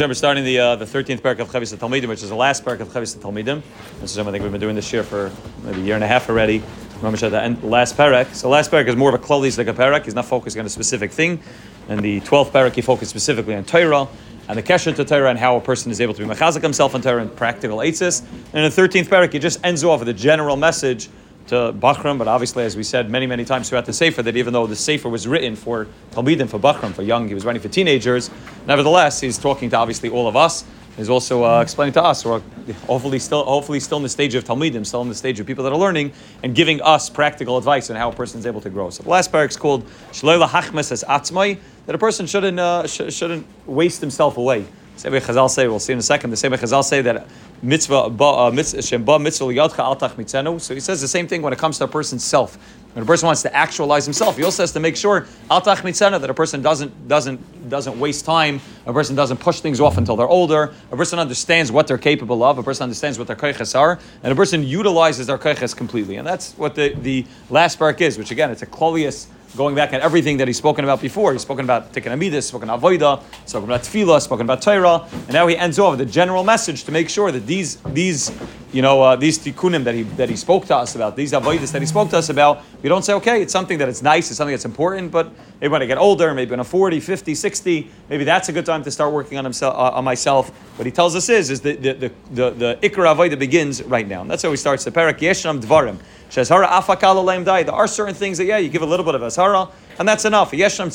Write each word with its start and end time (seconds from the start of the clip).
We're 0.00 0.14
starting 0.14 0.44
the 0.44 0.58
uh, 0.58 0.76
the 0.76 0.86
thirteenth 0.86 1.22
parak 1.22 1.38
of 1.40 1.50
Chovos 1.50 1.76
HaTalmidim, 1.76 2.08
which 2.08 2.22
is 2.22 2.30
the 2.30 2.34
last 2.34 2.64
parak 2.64 2.80
of 2.80 2.88
Chovos 2.88 3.14
HaTalmidim. 3.14 3.62
This 4.00 4.04
is 4.04 4.12
something 4.12 4.28
I 4.28 4.32
think 4.32 4.42
we've 4.42 4.50
been 4.50 4.58
doing 4.58 4.74
this 4.74 4.90
year 4.90 5.02
for 5.02 5.30
maybe 5.64 5.82
a 5.82 5.84
year 5.84 5.94
and 5.96 6.02
a 6.02 6.06
half 6.06 6.30
already. 6.30 6.62
Remember 6.96 7.18
the 7.28 7.42
end, 7.42 7.62
last 7.62 7.94
parak. 7.94 8.34
So 8.34 8.48
last 8.48 8.70
parak 8.70 8.88
is 8.88 8.96
more 8.96 9.14
of 9.14 9.22
a 9.22 9.22
klolis 9.22 9.58
like 9.58 9.66
a 9.66 9.74
parak. 9.74 10.06
He's 10.06 10.14
not 10.14 10.24
focusing 10.24 10.60
on 10.60 10.66
a 10.66 10.70
specific 10.70 11.12
thing. 11.12 11.42
And 11.90 12.00
the 12.00 12.20
twelfth 12.20 12.54
parak 12.54 12.72
he 12.72 12.80
focused 12.80 13.10
specifically 13.10 13.54
on 13.54 13.64
Torah 13.64 14.08
and 14.48 14.56
the 14.56 14.62
kesher 14.62 14.96
to 14.96 15.04
Torah 15.04 15.28
and 15.28 15.38
how 15.38 15.58
a 15.58 15.60
person 15.60 15.92
is 15.92 16.00
able 16.00 16.14
to 16.14 16.26
be 16.26 16.34
mechazik 16.34 16.62
himself 16.62 16.94
on 16.94 17.02
Torah 17.02 17.20
and 17.20 17.36
practical 17.36 17.76
eitzis. 17.78 18.22
And 18.22 18.54
in 18.54 18.62
the 18.62 18.70
thirteenth 18.70 19.10
parak, 19.10 19.34
he 19.34 19.38
just 19.38 19.62
ends 19.62 19.84
off 19.84 20.00
with 20.00 20.08
a 20.08 20.14
general 20.14 20.56
message 20.56 21.10
to 21.48 21.72
Bachram, 21.72 22.18
but 22.18 22.28
obviously, 22.28 22.64
as 22.64 22.76
we 22.76 22.82
said 22.82 23.10
many, 23.10 23.26
many 23.26 23.44
times 23.44 23.68
throughout 23.68 23.86
the 23.86 23.92
Sefer, 23.92 24.22
that 24.22 24.36
even 24.36 24.52
though 24.52 24.66
the 24.66 24.76
Sefer 24.76 25.08
was 25.08 25.26
written 25.26 25.56
for 25.56 25.86
Talmidim, 26.12 26.48
for 26.48 26.58
Bachram, 26.58 26.92
for 26.92 27.02
young, 27.02 27.28
he 27.28 27.34
was 27.34 27.44
writing 27.44 27.60
for 27.60 27.68
teenagers, 27.68 28.30
nevertheless, 28.66 29.20
he's 29.20 29.38
talking 29.38 29.70
to 29.70 29.76
obviously 29.76 30.08
all 30.08 30.28
of 30.28 30.36
us. 30.36 30.64
He's 30.96 31.08
also 31.08 31.44
uh, 31.44 31.62
explaining 31.62 31.94
to 31.94 32.02
us, 32.02 32.24
or 32.26 32.42
hopefully 32.86 33.18
still, 33.18 33.44
hopefully 33.44 33.80
still 33.80 33.96
in 33.96 34.02
the 34.02 34.10
stage 34.10 34.34
of 34.34 34.44
Talmidim, 34.44 34.84
still 34.84 35.00
in 35.00 35.08
the 35.08 35.14
stage 35.14 35.40
of 35.40 35.46
people 35.46 35.64
that 35.64 35.72
are 35.72 35.78
learning, 35.78 36.12
and 36.42 36.54
giving 36.54 36.82
us 36.82 37.08
practical 37.08 37.56
advice 37.56 37.88
on 37.88 37.96
how 37.96 38.10
a 38.10 38.14
person 38.14 38.38
is 38.40 38.46
able 38.46 38.60
to 38.60 38.70
grow. 38.70 38.90
So 38.90 39.02
the 39.02 39.08
last 39.08 39.32
parak 39.32 39.48
is 39.48 39.56
called 39.56 39.86
Shloila 40.12 40.48
Hachmes 40.48 40.92
as 40.92 41.02
Atzmai, 41.04 41.58
that 41.86 41.94
a 41.94 41.98
person 41.98 42.26
shouldn't, 42.26 42.60
uh, 42.60 42.86
sh- 42.86 43.12
shouldn't 43.12 43.46
waste 43.66 44.02
himself 44.02 44.36
away. 44.36 44.66
Same 45.02 45.14
way 45.14 45.18
Chazal 45.18 45.50
say, 45.50 45.66
we'll 45.66 45.80
see 45.80 45.92
in 45.92 45.98
a 45.98 46.02
second, 46.02 46.30
the 46.30 46.36
same 46.36 46.52
way 46.52 46.58
Chazal 46.58 46.84
say 46.84 47.02
that 47.02 47.26
mitzvah, 47.60 47.96
uh, 47.96 48.52
mitzvah, 48.54 49.18
mitzvah 49.18 49.18
mitzvah 49.18 50.60
So 50.60 50.74
he 50.74 50.78
says 50.80 51.00
the 51.00 51.08
same 51.08 51.26
thing 51.26 51.42
when 51.42 51.52
it 51.52 51.58
comes 51.58 51.78
to 51.78 51.84
a 51.84 51.88
person's 51.88 52.22
self. 52.22 52.56
When 52.92 53.02
a 53.02 53.06
person 53.06 53.26
wants 53.26 53.42
to 53.42 53.52
actualize 53.52 54.04
himself, 54.04 54.36
he 54.36 54.44
also 54.44 54.62
has 54.62 54.70
to 54.74 54.78
make 54.78 54.96
sure 54.96 55.26
altach 55.50 55.78
mitzana 55.78 56.20
that 56.20 56.30
a 56.30 56.34
person 56.34 56.62
doesn't 56.62 57.08
doesn't 57.08 57.68
doesn't 57.68 57.98
waste 57.98 58.24
time. 58.24 58.60
A 58.86 58.92
person 58.92 59.16
doesn't 59.16 59.38
push 59.38 59.58
things 59.58 59.80
off 59.80 59.98
until 59.98 60.14
they're 60.14 60.28
older. 60.28 60.72
A 60.92 60.96
person 60.96 61.18
understands 61.18 61.72
what 61.72 61.88
they're 61.88 61.98
capable 61.98 62.44
of. 62.44 62.58
A 62.58 62.62
person 62.62 62.84
understands 62.84 63.18
what 63.18 63.26
their 63.26 63.34
kaiches 63.34 63.76
are, 63.76 63.98
and 64.22 64.32
a 64.32 64.36
person 64.36 64.62
utilizes 64.62 65.26
their 65.26 65.38
kaiches 65.38 65.74
completely. 65.74 66.14
And 66.14 66.28
that's 66.28 66.52
what 66.52 66.76
the, 66.76 66.94
the 66.94 67.26
last 67.50 67.72
spark 67.72 68.00
is, 68.00 68.18
which 68.18 68.30
again, 68.30 68.50
it's 68.50 68.62
a 68.62 68.66
klolius 68.66 69.26
going 69.56 69.74
back 69.74 69.92
at 69.92 70.00
everything 70.00 70.38
that 70.38 70.48
he's 70.48 70.56
spoken 70.56 70.84
about 70.84 71.00
before. 71.00 71.32
He's 71.32 71.42
spoken 71.42 71.64
about 71.64 71.92
Tikkun 71.92 72.12
Amidus, 72.12 72.44
spoken 72.44 72.70
about 72.70 72.80
Avoida, 72.80 73.22
spoken 73.46 73.68
about 73.68 73.82
Tefillah, 73.82 74.20
spoken 74.20 74.46
about 74.46 74.62
Torah, 74.62 75.06
and 75.12 75.32
now 75.32 75.46
he 75.46 75.56
ends 75.56 75.78
off 75.78 75.92
with 75.92 76.00
a 76.00 76.10
general 76.10 76.42
message 76.44 76.84
to 76.84 76.92
make 76.92 77.08
sure 77.08 77.30
that 77.30 77.46
these, 77.46 77.76
these 77.92 78.30
you 78.72 78.80
know, 78.80 79.02
uh, 79.02 79.16
these 79.16 79.38
tikkunim 79.38 79.84
that 79.84 79.94
he, 79.94 80.02
that 80.02 80.30
he 80.30 80.36
spoke 80.36 80.64
to 80.66 80.76
us 80.76 80.96
about, 80.96 81.14
these 81.14 81.32
avodas 81.32 81.72
that 81.72 81.82
he 81.82 81.86
spoke 81.86 82.08
to 82.10 82.18
us 82.18 82.30
about, 82.30 82.62
we 82.82 82.88
don't 82.88 83.04
say, 83.04 83.12
okay, 83.12 83.42
it's 83.42 83.52
something 83.52 83.78
that 83.78 83.88
it's 83.88 84.02
nice, 84.02 84.30
it's 84.30 84.38
something 84.38 84.52
that's 84.52 84.64
important, 84.64 85.12
but 85.12 85.30
maybe 85.60 85.70
when 85.70 85.82
I 85.82 85.86
get 85.86 85.98
older, 85.98 86.32
maybe 86.32 86.50
when 86.50 86.60
I'm 86.60 86.64
40, 86.66 87.00
50, 87.00 87.34
60, 87.34 87.90
maybe 88.08 88.24
that's 88.24 88.48
a 88.48 88.52
good 88.52 88.64
time 88.64 88.82
to 88.84 88.90
start 88.90 89.12
working 89.12 89.36
on 89.36 89.44
himself, 89.44 89.74
uh, 89.74 89.96
on 89.96 90.04
myself. 90.04 90.48
What 90.78 90.86
he 90.86 90.92
tells 90.92 91.14
us 91.14 91.28
is, 91.28 91.50
is 91.50 91.60
the, 91.60 91.76
the, 91.76 91.92
the, 91.92 92.12
the, 92.30 92.50
the 92.50 92.78
Ikra 92.82 93.14
Avodah 93.14 93.38
begins 93.38 93.82
right 93.82 94.08
now. 94.08 94.22
And 94.22 94.30
that's 94.30 94.42
how 94.42 94.50
he 94.50 94.56
starts 94.56 94.84
the 94.84 94.90
parak, 94.90 95.18
Yeshnam 95.18 95.60
Dvarim. 95.60 95.98
Shazhara 96.32 96.66
afakal 96.66 97.44
dai. 97.44 97.62
There 97.62 97.74
are 97.74 97.86
certain 97.86 98.14
things 98.14 98.38
that 98.38 98.46
yeah, 98.46 98.56
you 98.56 98.70
give 98.70 98.80
a 98.80 98.86
little 98.86 99.04
bit 99.04 99.14
of 99.14 99.22
azhara, 99.22 99.68
and 99.98 100.08
that's 100.08 100.24
enough. 100.24 100.50
There's 100.50 100.74
certain 100.74 100.90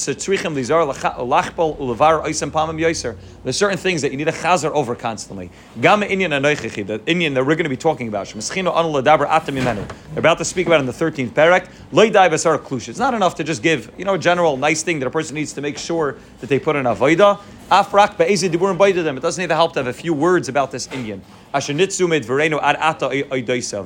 things 3.78 4.02
that 4.02 4.12
you 4.12 4.18
need 4.18 4.28
a 4.28 4.32
chazer 4.32 4.72
over 4.72 4.96
constantly. 4.96 5.52
The 5.76 5.82
inyan 5.88 7.34
that 7.34 7.46
we're 7.46 7.56
going 7.56 7.64
to 7.64 7.70
be 7.70 7.78
talking 7.78 8.08
about. 8.08 8.28
They're 8.28 10.20
about 10.20 10.38
to 10.38 10.46
speak 10.46 10.68
about 10.68 10.80
in 10.80 10.86
the 10.86 10.92
13th 10.92 11.32
parak. 11.32 11.70
It's 12.88 13.00
not 13.00 13.14
enough 13.14 13.36
to 13.36 13.44
just 13.44 13.62
give 13.64 13.92
you 13.98 14.06
know 14.06 14.16
a 14.16 14.20
general 14.20 14.58
nice 14.58 14.84
thing 14.84 15.00
that 15.00 15.08
a 15.08 15.12
person 15.12 15.36
needs 15.36 15.54
to 15.54 15.62
make 15.62 15.78
sure 15.78 16.18
that 16.40 16.48
they 16.48 16.60
put 16.60 16.76
in 16.76 16.86
avodah. 16.86 17.40
Afrak 17.70 18.18
them. 18.18 19.18
It 19.18 19.22
doesn't 19.22 19.42
need 19.42 19.50
the 19.50 19.56
help 19.56 19.74
to 19.74 19.80
have 19.80 19.88
a 19.88 19.94
few 19.94 20.14
words 20.14 20.50
about 20.50 20.72
this 20.72 20.88
inyan 20.88 21.22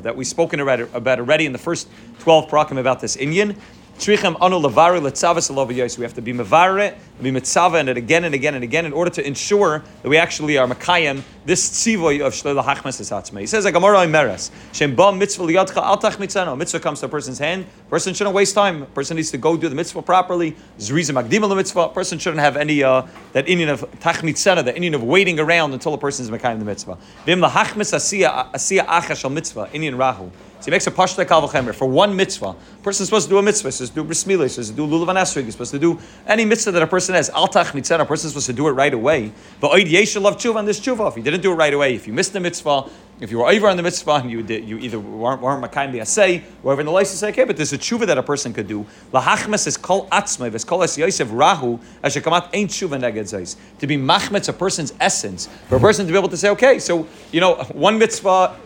that 0.03 0.13
we've 0.15 0.27
spoken 0.27 0.59
about 0.59 1.19
already 1.19 1.45
in 1.45 1.51
the 1.51 1.57
first 1.57 1.87
12 2.19 2.49
prakim 2.49 2.79
about 2.79 2.99
this 2.99 3.17
inyan. 3.17 3.55
Tzrichem 4.01 4.35
anu 4.41 4.59
levari 4.59 4.99
letzavas 4.99 5.97
We 5.97 6.03
have 6.03 6.13
to 6.15 6.23
be 6.23 6.33
mevare, 6.33 6.97
be 7.21 7.29
mitzava, 7.29 7.79
and 7.79 7.87
it 7.87 7.97
again 7.97 8.23
and 8.23 8.33
again 8.33 8.55
and 8.55 8.63
again 8.63 8.87
in 8.87 8.93
order 8.93 9.11
to 9.11 9.27
ensure 9.27 9.83
that 10.01 10.09
we 10.09 10.17
actually 10.17 10.57
are 10.57 10.65
makayim 10.67 11.21
this 11.45 11.69
tzivoy 11.69 12.25
of 12.25 12.33
shleila 12.33 12.63
hachmas 12.63 12.99
esatzme. 12.99 13.39
He 13.41 13.45
says 13.45 13.63
like 13.63 13.75
Gemara 13.75 14.07
Meres, 14.07 14.49
shem 14.73 14.95
ba 14.95 15.13
mitzvah 15.13 15.43
liyadcha 15.43 15.77
al 15.77 15.99
tach 15.99 16.13
mitzano. 16.13 16.57
Mitzvah 16.57 16.79
comes 16.79 16.99
to 17.01 17.05
a 17.05 17.09
person's 17.09 17.37
hand. 17.37 17.67
Person 17.91 18.15
shouldn't 18.15 18.35
waste 18.35 18.55
time. 18.55 18.87
Person 18.87 19.17
needs 19.17 19.29
to 19.29 19.37
go 19.37 19.55
do 19.55 19.69
the 19.69 19.75
mitzvah 19.75 20.01
properly. 20.01 20.55
Zriza 20.79 21.11
magdima 21.11 21.55
mitzvah. 21.55 21.89
Person 21.89 22.17
shouldn't 22.17 22.41
have 22.41 22.57
any 22.57 22.81
uh, 22.81 23.05
that 23.33 23.45
inyan 23.45 23.69
of 23.69 23.85
tach 23.99 24.23
mitzana, 24.23 24.65
the 24.65 24.73
inyan 24.73 24.95
of 24.95 25.03
waiting 25.03 25.39
around 25.39 25.73
until 25.73 25.93
a 25.93 25.97
person 25.99 26.25
is 26.25 26.31
makayim 26.31 26.57
the 26.57 26.65
mitzvah. 26.65 26.97
Vim 27.27 27.39
lahachmas 27.39 27.93
asiya 27.93 28.51
asiya 28.51 28.83
achash 28.87 29.23
al 29.23 29.29
mitzvah. 29.29 29.67
inyan 29.67 29.95
rahu. 29.95 30.31
So 30.61 30.65
he 30.65 30.71
makes 30.71 30.85
a 30.85 30.91
pashta 30.91 31.25
kalvachemer 31.25 31.73
for 31.73 31.87
one 31.87 32.15
mitzvah. 32.15 32.49
A 32.49 32.83
person 32.83 33.03
is 33.03 33.09
supposed 33.09 33.27
to 33.27 33.33
do 33.33 33.39
a 33.39 33.41
mitzvah. 33.41 33.71
Supposed 33.71 33.95
to 33.95 34.03
do 34.03 34.07
brismila. 34.07 34.47
Supposed 34.47 34.69
to 34.69 34.75
do 34.75 34.85
lulav 34.87 35.09
and 35.09 35.17
esrog. 35.17 35.43
He's 35.45 35.53
supposed 35.53 35.71
to 35.71 35.79
do 35.79 35.99
any 36.27 36.45
mitzvah 36.45 36.71
that 36.71 36.83
a 36.83 36.87
person 36.87 37.15
has. 37.15 37.31
Altach 37.31 37.73
mitzvah. 37.73 37.99
A 37.99 38.05
person 38.05 38.27
is 38.27 38.33
supposed 38.33 38.45
to 38.45 38.53
do 38.53 38.67
it 38.67 38.71
right 38.71 38.93
away. 38.93 39.33
But 39.59 39.71
oid 39.71 39.89
yesha 39.89 40.21
love 40.21 40.37
tshuva 40.37 40.57
on 40.57 40.65
this 40.65 40.79
tshuva. 40.79 41.07
If 41.09 41.15
he 41.15 41.23
didn't 41.23 41.41
do 41.41 41.51
it 41.51 41.55
right 41.55 41.73
away, 41.73 41.95
if 41.95 42.05
you 42.05 42.13
missed 42.13 42.33
the 42.33 42.39
mitzvah, 42.39 42.89
if 43.21 43.29
you 43.29 43.37
were 43.37 43.47
over 43.47 43.67
on 43.67 43.77
the 43.77 43.83
mitzvah 43.83 44.13
and 44.13 44.31
you 44.31 44.41
did, 44.41 44.67
you 44.67 44.79
either 44.79 44.99
weren't, 44.99 45.41
weren't 45.41 45.63
makayim 45.63 45.91
the 45.91 46.41
or 46.63 46.71
over 46.71 46.81
in 46.81 46.87
the 46.87 46.91
license 46.91 47.19
say, 47.19 47.29
okay, 47.29 47.43
but 47.43 47.55
there's 47.55 47.71
a 47.71 47.77
tshuva 47.77 48.07
that 48.07 48.17
a 48.17 48.23
person 48.23 48.51
could 48.51 48.67
do. 48.67 48.83
Lahachmes 49.13 49.67
is 49.67 49.77
kol 49.77 50.07
atzmai, 50.07 50.49
ves 50.49 50.63
kol 50.63 50.81
es 50.81 50.97
yosef 50.97 51.27
rahu, 51.31 51.79
as 52.01 52.15
a 52.15 52.21
kamat 52.21 52.49
ain't 52.51 52.71
tshuva 52.71 52.99
neged 52.99 53.25
zayis. 53.25 53.57
To 53.77 53.85
be 53.85 53.95
machmetz 53.95 54.49
a 54.49 54.53
person's 54.53 54.93
essence, 54.99 55.47
for 55.69 55.75
a 55.75 55.79
person 55.79 56.07
to 56.07 56.11
be 56.11 56.17
able 56.17 56.29
to 56.29 56.37
say, 56.37 56.49
okay, 56.49 56.79
so, 56.79 57.07
you 57.31 57.39
know, 57.39 57.55
one 57.73 57.99
mitzvah, 57.99 58.57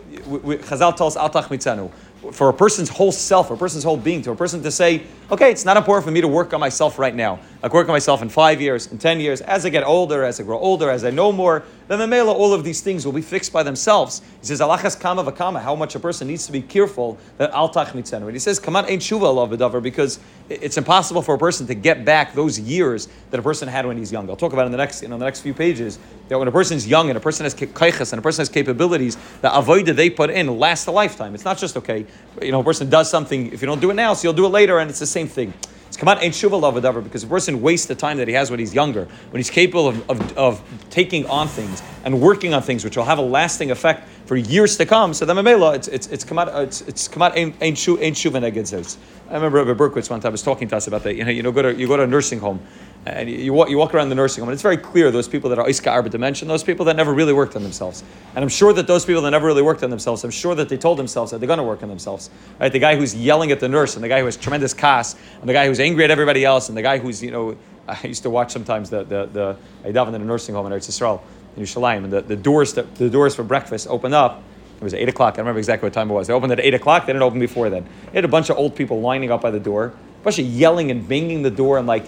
Chazal 0.68 0.94
tells 0.96 1.16
altach 1.16 1.50
mitzanu 1.50 1.90
for 2.32 2.48
a 2.48 2.52
person's 2.52 2.88
whole 2.88 3.12
self, 3.12 3.50
a 3.50 3.56
person's 3.56 3.84
whole 3.84 3.96
being, 3.96 4.22
to 4.22 4.30
a 4.30 4.36
person 4.36 4.62
to 4.62 4.70
say, 4.70 5.02
okay, 5.30 5.50
it's 5.50 5.64
not 5.64 5.76
important 5.76 6.04
for 6.04 6.10
me 6.10 6.20
to 6.20 6.28
work 6.28 6.52
on 6.52 6.60
myself 6.60 6.98
right 6.98 7.14
now. 7.14 7.38
I 7.62 7.68
can 7.68 7.74
work 7.74 7.88
on 7.88 7.92
myself 7.92 8.22
in 8.22 8.28
five 8.28 8.60
years, 8.60 8.86
in 8.92 8.98
ten 8.98 9.18
years. 9.18 9.40
As 9.40 9.66
I 9.66 9.70
get 9.70 9.84
older, 9.84 10.22
as 10.22 10.38
I 10.38 10.44
grow 10.44 10.58
older, 10.58 10.90
as 10.90 11.04
I 11.04 11.10
know 11.10 11.32
more, 11.32 11.64
then 11.88 11.98
the 11.98 12.06
mela, 12.06 12.32
all 12.32 12.52
of 12.52 12.64
these 12.64 12.80
things 12.80 13.04
will 13.04 13.12
be 13.12 13.22
fixed 13.22 13.52
by 13.52 13.62
themselves. 13.62 14.22
He 14.40 14.46
says, 14.46 14.60
Alachas 14.60 14.98
kama 14.98 15.24
v'kama, 15.24 15.60
how 15.60 15.74
much 15.74 15.94
a 15.94 16.00
person 16.00 16.28
needs 16.28 16.46
to 16.46 16.52
be 16.52 16.62
careful 16.62 17.18
that 17.38 17.50
al 17.50 17.72
tachmitzenu. 17.72 18.22
And 18.22 18.32
he 18.32 18.38
says, 18.38 18.58
Kaman 18.58 18.86
ain't 18.88 19.02
shuva 19.02 19.34
love 19.34 19.82
because 19.82 20.18
it's 20.48 20.76
impossible 20.76 21.22
for 21.22 21.34
a 21.34 21.38
person 21.38 21.66
to 21.66 21.74
get 21.74 22.04
back 22.04 22.34
those 22.34 22.58
years 22.58 23.08
that 23.30 23.40
a 23.40 23.42
person 23.42 23.68
had 23.68 23.86
when 23.86 23.96
he's 23.96 24.12
young. 24.12 24.28
I'll 24.28 24.36
talk 24.36 24.52
about 24.52 24.66
in 24.66 24.72
the 24.72 24.78
next, 24.78 25.02
you 25.02 25.08
know, 25.08 25.18
the 25.18 25.24
next 25.24 25.40
few 25.40 25.54
pages 25.54 25.98
that 26.28 26.38
when 26.38 26.48
a 26.48 26.52
person 26.52 26.76
is 26.76 26.86
young 26.86 27.08
and 27.08 27.16
a 27.16 27.20
person 27.20 27.44
has 27.44 27.54
kaiches 27.54 28.12
and 28.12 28.18
a 28.18 28.22
person 28.22 28.40
has 28.40 28.48
capabilities, 28.48 29.16
the 29.42 29.48
avoida 29.48 29.94
they 29.94 30.10
put 30.10 30.30
in 30.30 30.58
lasts 30.58 30.86
a 30.86 30.90
lifetime. 30.90 31.34
It's 31.34 31.44
not 31.44 31.58
just 31.58 31.76
okay, 31.76 32.06
you 32.42 32.52
know, 32.52 32.60
a 32.60 32.64
person 32.64 32.90
does 32.90 33.10
something. 33.10 33.52
If 33.52 33.60
you 33.62 33.66
don't 33.66 33.80
do 33.80 33.90
it 33.90 33.94
now, 33.94 34.14
so 34.14 34.24
you'll 34.24 34.34
do 34.34 34.46
it 34.46 34.50
later, 34.50 34.78
and 34.78 34.90
it's 34.90 34.98
the 34.98 35.06
same 35.06 35.28
thing. 35.28 35.52
It's 35.88 36.02
out 36.02 36.22
ain't 36.22 36.34
shuva 36.34 36.60
lavadavar 36.60 37.02
because 37.02 37.22
a 37.22 37.26
person 37.26 37.62
wastes 37.62 37.86
the 37.86 37.94
time 37.94 38.18
that 38.18 38.28
he 38.28 38.34
has 38.34 38.50
when 38.50 38.58
he's 38.60 38.74
younger, 38.74 39.04
when 39.30 39.38
he's 39.38 39.48
capable 39.48 39.88
of, 39.88 40.10
of, 40.10 40.36
of, 40.36 40.62
taking 40.90 41.24
on 41.26 41.48
things 41.48 41.82
and 42.04 42.20
working 42.20 42.52
on 42.52 42.60
things 42.60 42.84
which 42.84 42.96
will 42.96 43.04
have 43.04 43.18
a 43.18 43.22
lasting 43.22 43.70
effect 43.70 44.06
for 44.26 44.36
years 44.36 44.76
to 44.76 44.84
come. 44.84 45.14
So 45.14 45.24
the 45.24 45.32
mamela, 45.32 45.74
it's 45.74 45.88
it's 45.88 46.06
it's 46.08 46.24
come 46.24 46.38
out 46.38 46.48
it's 46.62 46.82
it's 46.82 47.08
come 47.08 47.22
out 47.22 47.36
ain't 47.36 47.54
ain't 47.62 47.78
shuva 47.78 47.98
neged 47.98 48.98
I 49.30 49.34
remember 49.34 49.64
Rabbi 49.64 49.78
Berkowitz 49.78 50.10
one 50.10 50.20
time 50.20 50.32
was 50.32 50.42
talking 50.42 50.68
to 50.68 50.76
us 50.76 50.86
about 50.86 51.02
that. 51.04 51.14
You 51.14 51.24
know, 51.24 51.30
you 51.30 51.42
know, 51.42 51.52
go 51.52 51.62
to 51.62 51.74
you 51.74 51.86
go 51.86 51.96
to 51.96 52.02
a 52.02 52.06
nursing 52.06 52.40
home 52.40 52.60
and 53.06 53.30
you, 53.30 53.52
walk, 53.52 53.70
you 53.70 53.78
walk 53.78 53.94
around 53.94 54.08
the 54.08 54.16
nursing 54.16 54.42
home, 54.42 54.48
and 54.48 54.54
it's 54.54 54.62
very 54.62 54.76
clear 54.76 55.12
those 55.12 55.28
people 55.28 55.48
that 55.50 55.60
are 55.60 55.66
Iska 55.66 55.90
Arba 55.90 56.08
Dimension, 56.08 56.48
those 56.48 56.64
people 56.64 56.84
that 56.86 56.96
never 56.96 57.14
really 57.14 57.32
worked 57.32 57.54
on 57.54 57.62
themselves. 57.62 58.02
And 58.34 58.42
I'm 58.42 58.48
sure 58.48 58.72
that 58.72 58.88
those 58.88 59.04
people 59.04 59.22
that 59.22 59.30
never 59.30 59.46
really 59.46 59.62
worked 59.62 59.84
on 59.84 59.90
themselves, 59.90 60.24
I'm 60.24 60.30
sure 60.30 60.56
that 60.56 60.68
they 60.68 60.76
told 60.76 60.98
themselves 60.98 61.30
that 61.30 61.38
they're 61.38 61.46
going 61.46 61.58
to 61.58 61.62
work 61.62 61.84
on 61.84 61.88
themselves. 61.88 62.30
Right? 62.58 62.72
The 62.72 62.80
guy 62.80 62.96
who's 62.96 63.14
yelling 63.14 63.52
at 63.52 63.60
the 63.60 63.68
nurse, 63.68 63.94
and 63.94 64.02
the 64.02 64.08
guy 64.08 64.18
who 64.18 64.24
has 64.24 64.36
tremendous 64.36 64.74
cast, 64.74 65.16
and 65.40 65.48
the 65.48 65.52
guy 65.52 65.68
who's 65.68 65.78
angry 65.78 66.02
at 66.02 66.10
everybody 66.10 66.44
else, 66.44 66.68
and 66.68 66.76
the 66.76 66.82
guy 66.82 66.98
who's, 66.98 67.22
you 67.22 67.30
know, 67.30 67.56
I 67.88 68.04
used 68.04 68.24
to 68.24 68.30
watch 68.30 68.52
sometimes 68.52 68.90
the, 68.90 69.04
the, 69.04 69.26
the 69.26 69.56
I 69.84 69.92
davened 69.92 70.14
in 70.14 70.22
a 70.22 70.24
nursing 70.24 70.56
home 70.56 70.66
in 70.66 70.72
Eretz 70.72 70.88
Yisrael, 70.88 71.20
in 71.56 71.62
Yerushalayim, 71.62 72.04
and 72.04 72.12
the, 72.12 72.22
the, 72.22 72.36
doors, 72.36 72.74
the, 72.74 72.82
the 72.82 73.08
doors 73.08 73.36
for 73.36 73.44
breakfast 73.44 73.86
open 73.88 74.12
up, 74.12 74.42
it 74.76 74.82
was 74.82 74.94
8 74.94 75.08
o'clock. 75.08 75.34
I 75.34 75.36
don't 75.36 75.44
remember 75.44 75.58
exactly 75.58 75.86
what 75.86 75.94
time 75.94 76.10
it 76.10 76.12
was. 76.12 76.26
They 76.26 76.34
opened 76.34 76.52
at 76.52 76.60
8 76.60 76.74
o'clock. 76.74 77.06
They 77.06 77.12
didn't 77.12 77.22
open 77.22 77.38
before 77.38 77.70
then. 77.70 77.84
They 78.06 78.18
had 78.18 78.26
a 78.26 78.28
bunch 78.28 78.50
of 78.50 78.58
old 78.58 78.74
people 78.74 79.00
lining 79.00 79.30
up 79.30 79.40
by 79.40 79.50
the 79.50 79.60
door, 79.60 79.94
a 80.20 80.24
bunch 80.24 80.38
of 80.38 80.44
yelling 80.44 80.90
and 80.90 81.08
banging 81.08 81.42
the 81.42 81.50
door 81.50 81.78
and 81.78 81.86
like, 81.86 82.04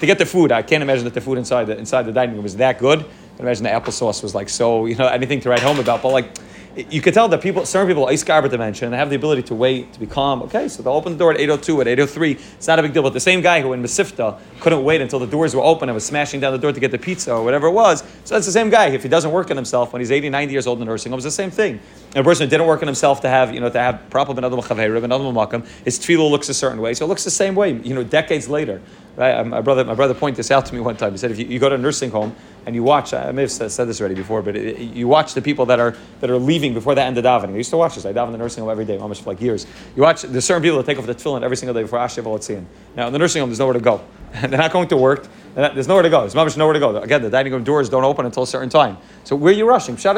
to 0.00 0.06
get 0.06 0.18
the 0.18 0.26
food. 0.26 0.50
I 0.50 0.62
can't 0.62 0.82
imagine 0.82 1.04
that 1.04 1.14
the 1.14 1.20
food 1.20 1.38
inside 1.38 1.64
the 1.64 1.78
inside 1.78 2.02
the 2.02 2.12
dining 2.12 2.34
room 2.34 2.42
was 2.42 2.56
that 2.56 2.78
good. 2.78 3.00
I 3.00 3.36
can 3.36 3.46
imagine 3.46 3.64
the 3.64 3.70
applesauce 3.70 4.22
was 4.22 4.34
like 4.34 4.48
so, 4.48 4.86
you 4.86 4.96
know, 4.96 5.06
anything 5.06 5.40
to 5.40 5.48
write 5.48 5.60
home 5.60 5.78
about. 5.78 6.02
But 6.02 6.12
like, 6.12 6.36
you 6.76 7.00
could 7.00 7.14
tell 7.14 7.28
that 7.28 7.40
people, 7.40 7.66
certain 7.66 7.88
people, 7.88 8.06
ice 8.06 8.22
Garbage 8.22 8.52
dimension, 8.52 8.90
they 8.90 8.96
have 8.96 9.10
the 9.10 9.16
ability 9.16 9.42
to 9.44 9.54
wait, 9.54 9.92
to 9.92 10.00
be 10.00 10.06
calm. 10.06 10.42
Okay, 10.42 10.68
so 10.68 10.82
they'll 10.82 10.92
open 10.92 11.12
the 11.12 11.18
door 11.18 11.32
at 11.32 11.40
802, 11.40 11.80
at 11.80 11.88
803. 11.88 12.32
It's 12.32 12.68
not 12.68 12.78
a 12.78 12.82
big 12.82 12.92
deal. 12.92 13.02
But 13.02 13.12
the 13.12 13.20
same 13.20 13.40
guy 13.40 13.60
who 13.60 13.72
in 13.72 13.82
Mesivta 13.82 14.38
couldn't 14.60 14.84
wait 14.84 15.00
until 15.00 15.18
the 15.18 15.26
doors 15.26 15.54
were 15.54 15.62
open 15.62 15.88
and 15.88 15.94
was 15.94 16.06
smashing 16.06 16.40
down 16.40 16.52
the 16.52 16.58
door 16.58 16.72
to 16.72 16.80
get 16.80 16.92
the 16.92 16.98
pizza 16.98 17.34
or 17.34 17.42
whatever 17.42 17.66
it 17.66 17.72
was. 17.72 18.02
So 18.24 18.34
that's 18.34 18.46
the 18.46 18.52
same 18.52 18.70
guy. 18.70 18.86
If 18.88 19.02
he 19.02 19.08
doesn't 19.08 19.32
work 19.32 19.50
on 19.50 19.56
himself 19.56 19.92
when 19.92 20.00
he's 20.00 20.12
80, 20.12 20.30
90 20.30 20.52
years 20.52 20.66
old 20.66 20.78
in 20.78 20.86
the 20.86 20.90
nursing 20.90 21.10
home, 21.10 21.18
it's 21.18 21.24
the 21.24 21.30
same 21.30 21.50
thing. 21.50 21.80
And 22.08 22.18
a 22.18 22.24
person 22.24 22.46
who 22.46 22.50
didn't 22.50 22.66
work 22.66 22.82
on 22.82 22.88
himself 22.88 23.20
to 23.22 23.28
have, 23.28 23.52
you 23.52 23.60
know, 23.60 23.70
to 23.70 23.78
have 23.78 24.08
proper 24.10 24.32
ben 24.32 24.44
adam 24.44 24.60
makam, 24.60 25.66
his 25.84 25.98
tefillah 25.98 26.30
looks 26.30 26.48
a 26.48 26.54
certain 26.54 26.80
way. 26.80 26.94
So 26.94 27.04
it 27.04 27.08
looks 27.08 27.24
the 27.24 27.30
same 27.30 27.54
way, 27.54 27.72
you 27.72 27.94
know, 27.94 28.04
decades 28.04 28.48
later. 28.48 28.80
Right? 29.16 29.32
Um, 29.32 29.50
my 29.50 29.60
brother, 29.60 29.84
my 29.84 29.94
brother 29.94 30.14
pointed 30.14 30.38
this 30.38 30.50
out 30.50 30.66
to 30.66 30.74
me 30.74 30.80
one 30.80 30.96
time. 30.96 31.12
He 31.12 31.18
said, 31.18 31.30
if 31.30 31.38
you, 31.38 31.46
you 31.46 31.58
go 31.58 31.68
to 31.68 31.74
a 31.74 31.78
nursing 31.78 32.10
home 32.10 32.34
and 32.70 32.76
you 32.76 32.84
watch. 32.84 33.12
I 33.12 33.32
may 33.32 33.42
have 33.42 33.50
said 33.50 33.88
this 33.88 34.00
already 34.00 34.14
before, 34.14 34.42
but 34.42 34.54
it, 34.54 34.78
you 34.78 35.08
watch 35.08 35.34
the 35.34 35.42
people 35.42 35.66
that 35.66 35.80
are 35.80 35.96
that 36.20 36.30
are 36.30 36.38
leaving 36.38 36.72
before 36.72 36.94
the 36.94 37.02
end 37.02 37.18
of 37.18 37.24
davening. 37.24 37.54
I 37.54 37.56
used 37.56 37.70
to 37.70 37.76
watch 37.76 37.96
this. 37.96 38.06
I 38.06 38.12
daven 38.12 38.26
in 38.26 38.32
the 38.32 38.38
nursing 38.38 38.62
home 38.62 38.70
every 38.70 38.84
day, 38.84 38.96
almost 38.96 39.24
for 39.24 39.30
like 39.30 39.40
years. 39.40 39.66
You 39.96 40.02
watch. 40.02 40.22
There's 40.22 40.44
certain 40.44 40.62
people 40.62 40.78
that 40.78 40.86
take 40.86 40.96
off 40.96 41.06
the 41.06 41.14
tefillin 41.16 41.42
every 41.42 41.56
single 41.56 41.74
day 41.74 41.82
before 41.82 41.98
Asher 41.98 42.22
Volatzin. 42.22 42.64
Now 42.94 43.08
in 43.08 43.12
the 43.12 43.18
nursing 43.18 43.40
home, 43.40 43.50
there's 43.50 43.58
nowhere 43.58 43.74
to 43.74 43.80
go. 43.80 44.04
They're 44.40 44.50
not 44.50 44.70
going 44.70 44.86
to 44.88 44.96
work. 44.96 45.26
There's 45.56 45.88
nowhere 45.88 46.04
to 46.04 46.10
go. 46.10 46.20
There's 46.20 46.36
much 46.36 46.56
nowhere 46.56 46.74
to 46.74 46.78
go. 46.78 46.96
Again, 46.96 47.22
the 47.22 47.30
dining 47.30 47.52
room 47.52 47.64
doors 47.64 47.88
don't 47.88 48.04
open 48.04 48.24
until 48.24 48.44
a 48.44 48.46
certain 48.46 48.68
time. 48.68 48.98
So 49.24 49.34
where 49.34 49.52
are 49.52 49.56
you 49.56 49.68
rushing? 49.68 49.96
Pshat 49.96 50.14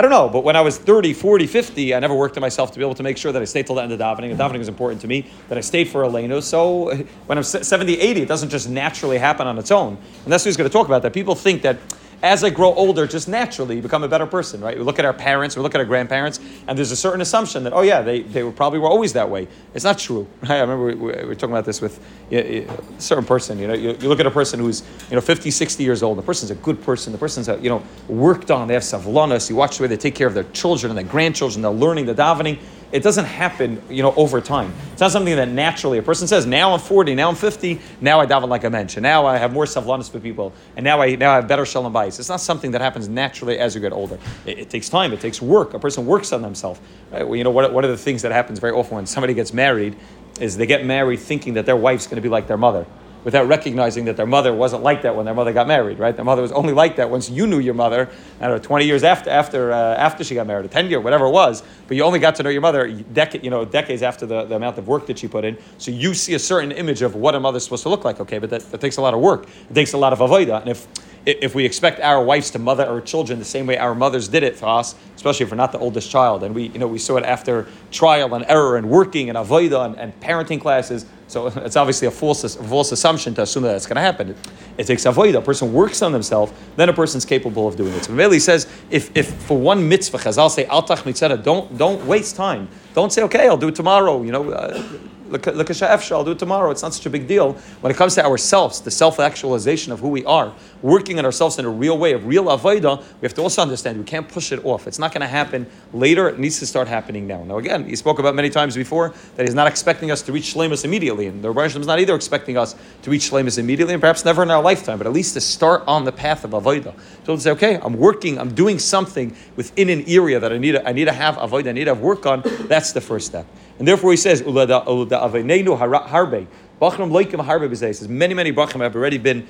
I 0.00 0.02
don't 0.02 0.12
know, 0.12 0.30
but 0.30 0.44
when 0.44 0.56
I 0.56 0.62
was 0.62 0.78
30, 0.78 1.12
40, 1.12 1.46
50, 1.46 1.94
I 1.94 1.98
never 1.98 2.14
worked 2.14 2.34
on 2.38 2.40
myself 2.40 2.72
to 2.72 2.78
be 2.78 2.82
able 2.82 2.94
to 2.94 3.02
make 3.02 3.18
sure 3.18 3.32
that 3.32 3.42
I 3.42 3.44
stayed 3.44 3.66
till 3.66 3.74
the 3.74 3.82
end 3.82 3.92
of 3.92 4.00
davening. 4.00 4.30
And 4.30 4.40
davening 4.40 4.60
is 4.60 4.68
important 4.68 5.02
to 5.02 5.06
me, 5.06 5.26
that 5.50 5.58
I 5.58 5.60
stayed 5.60 5.88
for 5.88 6.04
Aleinu. 6.04 6.42
So 6.42 6.94
when 7.26 7.36
I'm 7.36 7.44
70, 7.44 8.00
80, 8.00 8.22
it 8.22 8.26
doesn't 8.26 8.48
just 8.48 8.70
naturally 8.70 9.18
happen 9.18 9.46
on 9.46 9.58
its 9.58 9.70
own. 9.70 9.98
And 10.24 10.32
that's 10.32 10.42
what 10.42 10.48
he's 10.48 10.56
going 10.56 10.70
to 10.70 10.72
talk 10.72 10.86
about, 10.86 11.02
that 11.02 11.12
people 11.12 11.34
think 11.34 11.60
that 11.60 11.76
as 12.22 12.44
I 12.44 12.50
grow 12.50 12.74
older, 12.74 13.06
just 13.06 13.28
naturally 13.28 13.76
you 13.76 13.82
become 13.82 14.02
a 14.02 14.08
better 14.08 14.26
person, 14.26 14.60
right? 14.60 14.76
We 14.76 14.84
look 14.84 14.98
at 14.98 15.04
our 15.04 15.12
parents, 15.12 15.56
we 15.56 15.62
look 15.62 15.74
at 15.74 15.80
our 15.80 15.86
grandparents, 15.86 16.38
and 16.66 16.76
there's 16.76 16.90
a 16.90 16.96
certain 16.96 17.20
assumption 17.20 17.64
that, 17.64 17.72
oh 17.72 17.82
yeah, 17.82 18.02
they, 18.02 18.22
they 18.22 18.42
were 18.42 18.52
probably 18.52 18.78
were 18.78 18.88
always 18.88 19.12
that 19.14 19.28
way. 19.28 19.48
It's 19.74 19.84
not 19.84 19.98
true, 19.98 20.26
right? 20.42 20.52
I 20.52 20.60
remember 20.60 20.86
we, 20.86 20.94
we 20.94 21.24
were 21.24 21.34
talking 21.34 21.52
about 21.52 21.64
this 21.64 21.80
with 21.80 22.04
a 22.30 22.66
certain 22.98 23.24
person, 23.24 23.58
you 23.58 23.68
know, 23.68 23.74
you, 23.74 23.96
you, 24.00 24.08
look 24.08 24.20
at 24.20 24.26
a 24.26 24.30
person 24.30 24.60
who's, 24.60 24.82
you 25.08 25.14
know, 25.14 25.20
50, 25.20 25.50
60 25.50 25.82
years 25.82 26.02
old, 26.02 26.18
the 26.18 26.22
person's 26.22 26.50
a 26.50 26.56
good 26.56 26.82
person, 26.82 27.12
the 27.12 27.18
person's, 27.18 27.48
a, 27.48 27.58
you 27.60 27.70
know, 27.70 27.82
worked 28.08 28.50
on, 28.50 28.68
they 28.68 28.74
have 28.74 28.82
savlanas, 28.82 29.48
you 29.48 29.56
watch 29.56 29.78
the 29.78 29.84
way 29.84 29.88
they 29.88 29.96
take 29.96 30.14
care 30.14 30.26
of 30.26 30.34
their 30.34 30.44
children 30.52 30.90
and 30.90 30.98
their 30.98 31.10
grandchildren, 31.10 31.62
they're 31.62 31.70
learning 31.70 32.06
the 32.06 32.14
davening, 32.14 32.58
it 32.92 33.02
doesn't 33.02 33.24
happen, 33.24 33.80
you 33.88 34.02
know, 34.02 34.12
over 34.14 34.40
time. 34.40 34.72
It's 34.92 35.00
not 35.00 35.12
something 35.12 35.36
that 35.36 35.48
naturally 35.48 35.98
a 35.98 36.02
person 36.02 36.26
says, 36.26 36.46
now 36.46 36.72
I'm 36.72 36.80
40, 36.80 37.14
now 37.14 37.28
I'm 37.28 37.34
50, 37.34 37.80
now 38.00 38.20
I 38.20 38.26
daven 38.26 38.48
like 38.48 38.68
mensch, 38.70 38.96
and 38.96 39.02
now 39.02 39.26
I 39.26 39.38
have 39.38 39.52
more 39.52 39.64
savlanis 39.64 40.10
for 40.10 40.18
people, 40.18 40.52
and 40.76 40.84
now 40.84 41.00
I 41.00 41.14
now 41.14 41.32
I 41.32 41.36
have 41.36 41.48
better 41.48 41.64
shalom 41.64 41.92
bayis. 41.92 42.18
It's 42.18 42.28
not 42.28 42.40
something 42.40 42.72
that 42.72 42.80
happens 42.80 43.08
naturally 43.08 43.58
as 43.58 43.74
you 43.74 43.80
get 43.80 43.92
older. 43.92 44.18
It, 44.44 44.58
it, 44.58 44.70
takes 44.70 44.88
time, 44.88 45.12
it 45.12 45.20
takes 45.20 45.40
work. 45.40 45.74
A 45.74 45.78
person 45.78 46.06
works 46.06 46.32
on 46.32 46.42
themselves. 46.42 46.80
Right? 47.10 47.26
Well, 47.26 47.36
you 47.36 47.44
know, 47.44 47.50
what, 47.50 47.72
one 47.72 47.84
of 47.84 47.90
the 47.90 47.98
things 47.98 48.22
that 48.22 48.32
happens 48.32 48.58
very 48.58 48.72
often 48.72 48.96
when 48.96 49.06
somebody 49.06 49.34
gets 49.34 49.52
married 49.52 49.96
is 50.40 50.56
they 50.56 50.66
get 50.66 50.84
married 50.84 51.20
thinking 51.20 51.54
that 51.54 51.66
their 51.66 51.76
wife's 51.76 52.06
going 52.06 52.16
to 52.16 52.22
be 52.22 52.28
like 52.28 52.46
their 52.46 52.56
mother 52.56 52.86
without 53.24 53.46
recognizing 53.48 54.04
that 54.06 54.16
their 54.16 54.26
mother 54.26 54.52
wasn't 54.52 54.82
like 54.82 55.02
that 55.02 55.14
when 55.14 55.24
their 55.24 55.34
mother 55.34 55.52
got 55.52 55.66
married, 55.66 55.98
right? 55.98 56.14
Their 56.14 56.24
mother 56.24 56.42
was 56.42 56.52
only 56.52 56.72
like 56.72 56.96
that 56.96 57.10
once 57.10 57.28
you 57.30 57.46
knew 57.46 57.58
your 57.58 57.74
mother, 57.74 58.08
I 58.40 58.46
don't 58.46 58.56
know, 58.56 58.62
20 58.62 58.84
years 58.84 59.04
after, 59.04 59.30
after, 59.30 59.72
uh, 59.72 59.94
after 59.96 60.24
she 60.24 60.34
got 60.34 60.46
married, 60.46 60.64
or 60.64 60.68
10 60.68 60.88
years, 60.88 61.02
whatever 61.02 61.26
it 61.26 61.30
was, 61.30 61.62
but 61.86 61.96
you 61.96 62.02
only 62.02 62.18
got 62.18 62.34
to 62.36 62.42
know 62.42 62.50
your 62.50 62.60
mother 62.60 62.88
dec- 62.88 63.42
you 63.42 63.50
know, 63.50 63.64
decades 63.64 64.02
after 64.02 64.26
the, 64.26 64.44
the 64.44 64.56
amount 64.56 64.78
of 64.78 64.88
work 64.88 65.06
that 65.06 65.18
she 65.18 65.28
put 65.28 65.44
in. 65.44 65.58
So 65.78 65.90
you 65.90 66.14
see 66.14 66.34
a 66.34 66.38
certain 66.38 66.72
image 66.72 67.02
of 67.02 67.14
what 67.14 67.34
a 67.34 67.40
mother's 67.40 67.64
supposed 67.64 67.82
to 67.84 67.88
look 67.88 68.04
like, 68.04 68.20
okay? 68.20 68.38
But 68.38 68.50
that, 68.50 68.70
that 68.70 68.80
takes 68.80 68.96
a 68.96 69.02
lot 69.02 69.14
of 69.14 69.20
work. 69.20 69.46
It 69.70 69.74
takes 69.74 69.92
a 69.92 69.98
lot 69.98 70.12
of 70.12 70.18
avoida. 70.20 70.60
And 70.60 70.70
if, 70.70 70.86
if 71.26 71.54
we 71.54 71.64
expect 71.64 72.00
our 72.00 72.22
wives 72.24 72.50
to 72.52 72.58
mother 72.58 72.86
our 72.86 73.00
children 73.00 73.38
the 73.38 73.44
same 73.44 73.66
way 73.66 73.76
our 73.76 73.94
mothers 73.94 74.28
did 74.28 74.42
it 74.42 74.56
for 74.56 74.66
us, 74.66 74.94
especially 75.16 75.44
if 75.44 75.50
we're 75.50 75.56
not 75.56 75.72
the 75.72 75.78
oldest 75.78 76.10
child, 76.10 76.42
and 76.42 76.54
we, 76.54 76.68
you 76.68 76.78
know, 76.78 76.86
we 76.86 76.98
saw 76.98 77.16
it 77.16 77.24
after 77.24 77.66
trial 77.90 78.34
and 78.34 78.44
error 78.48 78.76
and 78.76 78.88
working 78.88 79.28
and 79.28 79.36
avoida 79.36 79.84
and, 79.84 79.98
and 79.98 80.18
parenting 80.20 80.60
classes, 80.60 81.04
so 81.28 81.46
it's 81.56 81.76
obviously 81.76 82.08
a 82.08 82.10
false, 82.10 82.44
a 82.44 82.62
false 82.64 82.92
assumption 82.92 83.34
to 83.34 83.42
assume 83.42 83.62
that 83.64 83.72
that's 83.72 83.86
going 83.86 83.96
to 83.96 84.02
happen. 84.02 84.30
It, 84.30 84.36
it 84.78 84.86
takes 84.86 85.04
avoid. 85.04 85.34
A 85.34 85.42
person 85.42 85.72
works 85.72 86.00
on 86.02 86.12
themselves, 86.12 86.52
then 86.76 86.88
a 86.88 86.92
person's 86.92 87.24
capable 87.24 87.68
of 87.68 87.76
doing 87.76 87.92
it. 87.92 88.04
So 88.04 88.14
Veli 88.14 88.38
says, 88.38 88.66
if, 88.90 89.14
if 89.16 89.32
for 89.42 89.58
one 89.58 89.88
mitzvah, 89.88 90.18
Chazal 90.18 90.50
say, 90.50 90.64
al 90.66 90.86
mitzvah, 91.04 91.36
don't, 91.36 91.76
don't 91.76 92.04
waste 92.06 92.36
time. 92.36 92.68
Don't 92.94 93.12
say, 93.12 93.22
okay, 93.22 93.46
I'll 93.46 93.56
do 93.56 93.68
it 93.68 93.74
tomorrow. 93.74 94.22
You 94.22 94.32
know, 94.32 94.50
uh, 94.50 94.82
I'll 95.30 96.24
do 96.24 96.32
it 96.32 96.38
tomorrow. 96.38 96.70
It's 96.70 96.82
not 96.82 96.94
such 96.94 97.06
a 97.06 97.10
big 97.10 97.26
deal. 97.26 97.52
When 97.80 97.90
it 97.90 97.96
comes 97.96 98.14
to 98.16 98.24
ourselves, 98.24 98.80
the 98.80 98.90
self 98.90 99.20
actualization 99.20 99.92
of 99.92 100.00
who 100.00 100.08
we 100.08 100.24
are, 100.24 100.52
working 100.82 101.18
on 101.18 101.24
ourselves 101.24 101.58
in 101.58 101.64
a 101.64 101.70
real 101.70 101.98
way, 101.98 102.12
of 102.12 102.26
real 102.26 102.44
avodah, 102.46 102.98
we 102.98 103.26
have 103.26 103.34
to 103.34 103.42
also 103.42 103.62
understand 103.62 103.98
we 103.98 104.04
can't 104.04 104.28
push 104.28 104.52
it 104.52 104.64
off. 104.64 104.86
It's 104.86 104.98
not 104.98 105.12
going 105.12 105.20
to 105.22 105.26
happen 105.26 105.66
later. 105.92 106.28
It 106.28 106.38
needs 106.38 106.58
to 106.60 106.66
start 106.66 106.88
happening 106.88 107.26
now. 107.26 107.44
Now, 107.44 107.58
again, 107.58 107.84
he 107.84 107.96
spoke 107.96 108.18
about 108.18 108.34
many 108.34 108.50
times 108.50 108.76
before 108.76 109.14
that 109.36 109.46
he's 109.46 109.54
not 109.54 109.66
expecting 109.66 110.10
us 110.10 110.22
to 110.22 110.32
reach 110.32 110.54
Shlemus 110.54 110.84
immediately. 110.84 111.26
And 111.26 111.42
the 111.42 111.50
Rebbe 111.50 111.64
is 111.64 111.86
not 111.86 112.00
either 112.00 112.14
expecting 112.14 112.56
us 112.56 112.74
to 113.02 113.10
reach 113.10 113.30
Shlemus 113.30 113.58
immediately, 113.58 113.94
and 113.94 114.00
perhaps 114.00 114.24
never 114.24 114.42
in 114.42 114.50
our 114.50 114.62
lifetime, 114.62 114.98
but 114.98 115.06
at 115.06 115.12
least 115.12 115.34
to 115.34 115.40
start 115.40 115.82
on 115.86 116.04
the 116.04 116.12
path 116.12 116.44
of 116.44 116.50
avodah. 116.50 116.94
So 117.24 117.36
to 117.36 117.40
say, 117.40 117.50
okay, 117.52 117.78
I'm 117.82 117.96
working, 117.96 118.38
I'm 118.38 118.54
doing 118.54 118.78
something 118.78 119.36
within 119.56 119.88
an 119.88 120.04
area 120.06 120.40
that 120.40 120.52
I 120.52 120.58
need 120.58 120.72
to, 120.72 120.88
I 120.88 120.92
need 120.92 121.06
to 121.06 121.12
have 121.12 121.36
avodah, 121.36 121.68
I 121.68 121.72
need 121.72 121.84
to 121.84 121.94
have 121.94 122.00
work 122.00 122.26
on. 122.26 122.42
That's 122.44 122.92
the 122.92 123.00
first 123.00 123.26
step. 123.26 123.46
And 123.80 123.88
therefore 123.88 124.10
he 124.10 124.18
says, 124.18 124.42
harbe. 124.42 126.46
Harbe 126.80 127.76
says 127.76 128.08
many 128.08 128.34
many 128.34 128.52
bachram 128.52 128.82
have 128.82 128.94
already 128.94 129.16
been 129.16 129.46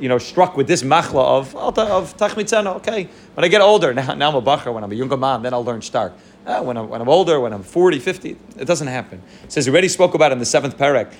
you 0.00 0.08
know 0.08 0.18
struck 0.18 0.54
with 0.54 0.66
this 0.66 0.82
machla 0.82 1.24
of 1.24 1.56
of 1.56 2.14
tachmitzena. 2.18 2.76
Okay, 2.76 3.08
when 3.32 3.44
I 3.44 3.48
get 3.48 3.62
older, 3.62 3.94
now, 3.94 4.12
now 4.18 4.28
I'm 4.28 4.34
a 4.34 4.42
bachar. 4.42 4.74
When 4.74 4.84
I'm 4.84 4.92
a 4.92 4.94
younger 4.94 5.16
man, 5.16 5.42
then 5.42 5.54
I'll 5.54 5.64
learn 5.64 5.80
stark. 5.80 6.12
Uh, 6.46 6.62
when, 6.62 6.78
I'm, 6.78 6.88
when 6.88 7.02
I'm 7.02 7.08
older, 7.08 7.38
when 7.38 7.52
I'm 7.52 7.62
40, 7.62 7.98
50, 7.98 8.34
it 8.56 8.64
doesn't 8.64 8.86
happen. 8.86 9.20
It 9.44 9.52
says, 9.52 9.66
we 9.66 9.72
already 9.72 9.88
spoke 9.88 10.14
about 10.14 10.32
in 10.32 10.38
the 10.38 10.46
seventh 10.46 10.78
parak. 10.78 11.12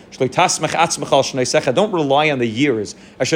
Don't 1.75 1.93
rely 1.93 2.31
on 2.31 2.39
the 2.39 2.47
years. 2.47 2.95
As 3.19 3.29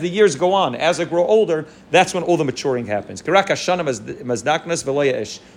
the 0.00 0.08
years 0.08 0.36
go 0.36 0.54
on, 0.54 0.74
as 0.74 0.98
I 0.98 1.04
grow 1.04 1.26
older, 1.26 1.66
that's 1.90 2.14
when 2.14 2.22
all 2.22 2.38
the 2.38 2.44
maturing 2.44 2.86
happens. 2.86 3.20
The 3.20 3.32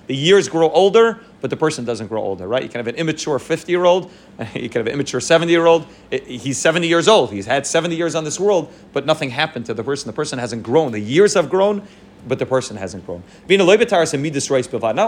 years 0.09 0.49
grow 0.49 0.69
older, 0.69 1.19
but 1.39 1.49
the 1.49 1.57
person 1.57 1.85
doesn't 1.85 2.07
grow 2.07 2.21
older, 2.21 2.45
right? 2.45 2.61
You 2.61 2.69
can 2.69 2.79
have 2.79 2.87
an 2.87 2.95
immature 2.95 3.39
50 3.39 3.71
year 3.71 3.85
old, 3.85 4.11
you 4.53 4.67
can 4.67 4.81
have 4.81 4.87
an 4.87 4.93
immature 4.93 5.21
70 5.21 5.49
year 5.49 5.65
old. 5.65 5.87
He's 6.11 6.57
70 6.57 6.89
years 6.89 7.07
old. 7.07 7.31
He's 7.31 7.45
had 7.45 7.65
70 7.65 7.95
years 7.95 8.15
on 8.15 8.25
this 8.25 8.37
world, 8.37 8.69
but 8.91 9.05
nothing 9.05 9.29
happened 9.29 9.65
to 9.67 9.73
the 9.73 9.83
person. 9.83 10.07
The 10.07 10.13
person 10.13 10.39
hasn't 10.39 10.63
grown. 10.63 10.91
The 10.91 10.99
years 10.99 11.35
have 11.35 11.49
grown, 11.49 11.87
but 12.27 12.39
the 12.39 12.45
person 12.45 12.77
hasn't 12.77 13.05
grown. 13.05 13.23
Not 13.49 13.61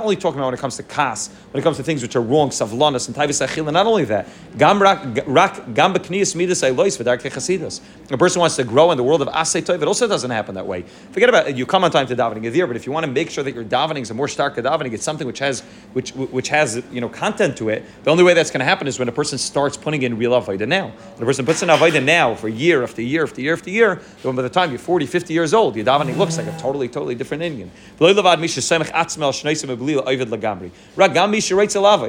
only 0.04 0.16
talking 0.16 0.40
about 0.40 0.46
when 0.46 0.54
it 0.54 0.60
comes 0.60 0.78
to 0.78 0.84
kas, 0.84 1.30
when 1.52 1.62
it 1.62 1.64
comes 1.64 1.78
to 1.78 1.84
things 1.84 2.02
which 2.02 2.16
are 2.16 2.22
wrong, 2.22 2.50
savlanas 2.50 3.08
and 3.08 3.16
tavis 3.16 3.46
achila, 3.46 3.72
not 3.72 3.86
only 3.86 4.06
that, 4.06 4.28
gamrak 4.58 5.74
gamba 5.74 6.00
kniis 6.00 6.36
midas 6.36 6.64
ay 6.64 6.70
lois 6.70 6.98
v'dark 6.98 7.22
techasidus. 7.22 7.82
a 8.12 8.18
person 8.18 8.40
wants 8.40 8.56
to 8.56 8.64
grow 8.64 8.92
in 8.92 8.98
the 8.98 9.04
world 9.04 9.22
of 9.22 9.28
asay 9.30 9.62
toiv, 9.62 9.82
it 9.82 9.88
also 9.88 10.08
doesn't 10.08 10.32
happen 10.32 10.56
that 10.56 10.66
way. 10.66 10.84
Forget 11.12 11.30
about 11.30 11.48
it. 11.48 11.56
You 11.56 11.66
come 11.66 11.84
on 11.84 11.92
time 11.92 12.08
to 12.08 12.16
davening 12.16 12.54
here, 12.54 12.68
but 12.68 12.76
if 12.76 12.86
you 12.86 12.92
want 12.92 13.06
to 13.06 13.12
make 13.12 13.30
sure 13.30 13.44
that 13.44 13.54
your 13.54 13.64
davening 13.64 14.02
is 14.02 14.12
a 14.12 14.14
more 14.14 14.28
stark 14.28 14.56
davening, 14.56 14.94
it's 14.94 15.04
something 15.04 15.28
which 15.28 15.40
has 15.40 15.62
which 15.94 16.12
which 16.12 16.50
has 16.50 16.84
you 16.92 17.02
know 17.02 17.10
content 17.10 17.58
to 17.58 17.70
it. 17.70 17.84
The 18.04 18.12
only 18.12 18.24
way 18.24 18.34
that's 18.34 18.52
going 18.52 18.60
to 18.60 18.66
happen 18.66 18.88
is 18.88 19.00
when 19.00 19.08
a 19.08 19.14
person 19.14 19.38
starts 19.38 19.78
putting 19.78 20.02
in 20.02 20.18
real 20.18 20.32
avodah 20.32 20.68
now. 20.68 20.88
When 20.88 21.24
a 21.24 21.26
person 21.26 21.46
puts 21.46 21.62
in 21.64 21.70
avodah 21.70 22.04
now 22.04 22.36
for 22.36 22.50
year 22.50 22.84
after 22.84 23.02
year 23.02 23.24
after 23.24 23.42
year 23.42 23.54
after 23.54 23.70
year, 23.70 24.02
then 24.24 24.36
by 24.36 24.42
the 24.42 24.50
time 24.50 24.70
you're 24.70 24.80
40, 24.80 25.06
50 25.06 25.34
years 25.34 25.54
old, 25.54 25.76
your 25.76 25.86
davening 25.86 26.18
looks 26.18 26.38
like 26.38 26.48
a 26.48 26.58
totally, 26.58 26.88
totally 26.88 27.05
totally 27.06 27.16
different 27.16 27.44
inyan. 27.44 27.70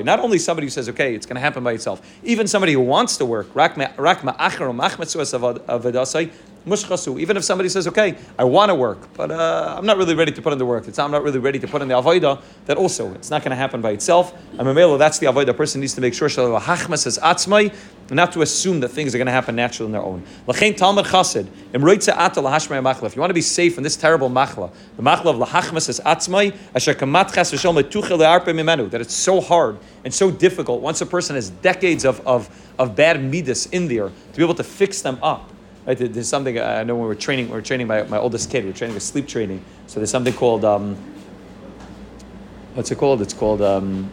Not 0.04 0.20
only 0.20 0.38
somebody 0.38 0.66
who 0.66 0.70
says, 0.70 0.88
okay, 0.88 1.14
it's 1.14 1.26
going 1.26 1.34
to 1.34 1.40
happen 1.40 1.62
by 1.62 1.72
itself, 1.72 2.00
even 2.24 2.46
somebody 2.46 2.72
who 2.72 2.80
wants 2.80 3.18
to 3.18 3.26
work, 3.26 3.48
even 6.66 7.36
if 7.36 7.44
somebody 7.44 7.68
says, 7.68 7.86
okay, 7.86 8.16
I 8.36 8.44
want 8.44 8.70
to 8.70 8.74
work, 8.74 8.98
but 9.14 9.30
uh, 9.30 9.76
I'm 9.78 9.86
not 9.86 9.96
really 9.96 10.16
ready 10.16 10.32
to 10.32 10.42
put 10.42 10.52
in 10.52 10.58
the 10.58 10.66
work. 10.66 10.88
It's, 10.88 10.98
I'm 10.98 11.12
not 11.12 11.22
really 11.22 11.38
ready 11.38 11.60
to 11.60 11.68
put 11.68 11.80
in 11.80 11.88
the 11.88 11.94
avodah, 11.94 12.42
that 12.66 12.76
also, 12.76 13.14
it's 13.14 13.30
not 13.30 13.42
going 13.42 13.50
to 13.50 13.56
happen 13.56 13.80
by 13.80 13.92
itself. 13.92 14.34
I'm 14.58 14.66
a 14.66 14.74
male, 14.74 14.98
that's 14.98 15.20
the 15.20 15.26
avodah. 15.26 15.50
A 15.50 15.54
person 15.54 15.80
needs 15.80 15.94
to 15.94 16.00
make 16.00 16.12
sure, 16.12 16.28
Shalahachma 16.28 16.98
says 16.98 17.20
atzmai, 17.22 17.72
not 18.10 18.32
to 18.32 18.42
assume 18.42 18.80
that 18.80 18.88
things 18.88 19.14
are 19.14 19.18
going 19.18 19.26
to 19.26 19.32
happen 19.32 19.54
naturally 19.54 19.86
on 19.86 19.92
their 19.92 20.02
own. 20.02 20.24
If 20.48 20.60
you 23.16 23.20
want 23.20 23.30
to 23.30 23.34
be 23.34 23.40
safe 23.40 23.74
from 23.74 23.84
this 23.84 23.96
terrible 23.96 24.30
machla, 24.30 24.72
the 24.96 25.02
machla 25.02 25.26
of 25.26 25.36
lahachmas 25.36 25.88
is 25.88 26.00
atzmai, 26.00 26.52
that 28.90 29.00
it's 29.00 29.14
so 29.14 29.40
hard 29.40 29.78
and 30.04 30.14
so 30.14 30.30
difficult 30.30 30.80
once 30.82 31.00
a 31.00 31.06
person 31.06 31.36
has 31.36 31.50
decades 31.50 32.04
of, 32.04 32.26
of, 32.26 32.48
of 32.78 32.94
bad 32.96 33.22
midas 33.22 33.66
in 33.66 33.88
there 33.88 34.08
to 34.08 34.36
be 34.36 34.42
able 34.42 34.54
to 34.54 34.64
fix 34.64 35.02
them 35.02 35.18
up. 35.22 35.50
Right? 35.86 35.96
There's 35.96 36.28
something 36.28 36.58
I 36.58 36.82
know 36.82 36.96
when 36.96 37.06
we're 37.06 37.14
training. 37.14 37.48
We're 37.48 37.60
training 37.60 37.86
my, 37.86 38.02
my 38.04 38.18
oldest 38.18 38.50
kid. 38.50 38.64
We're 38.64 38.72
training 38.72 38.96
a 38.96 39.00
sleep 39.00 39.28
training. 39.28 39.64
So 39.86 40.00
there's 40.00 40.10
something 40.10 40.34
called 40.34 40.64
um, 40.64 40.96
what's 42.74 42.90
it 42.90 42.98
called? 42.98 43.22
It's 43.22 43.34
called 43.34 43.62
um, 43.62 44.10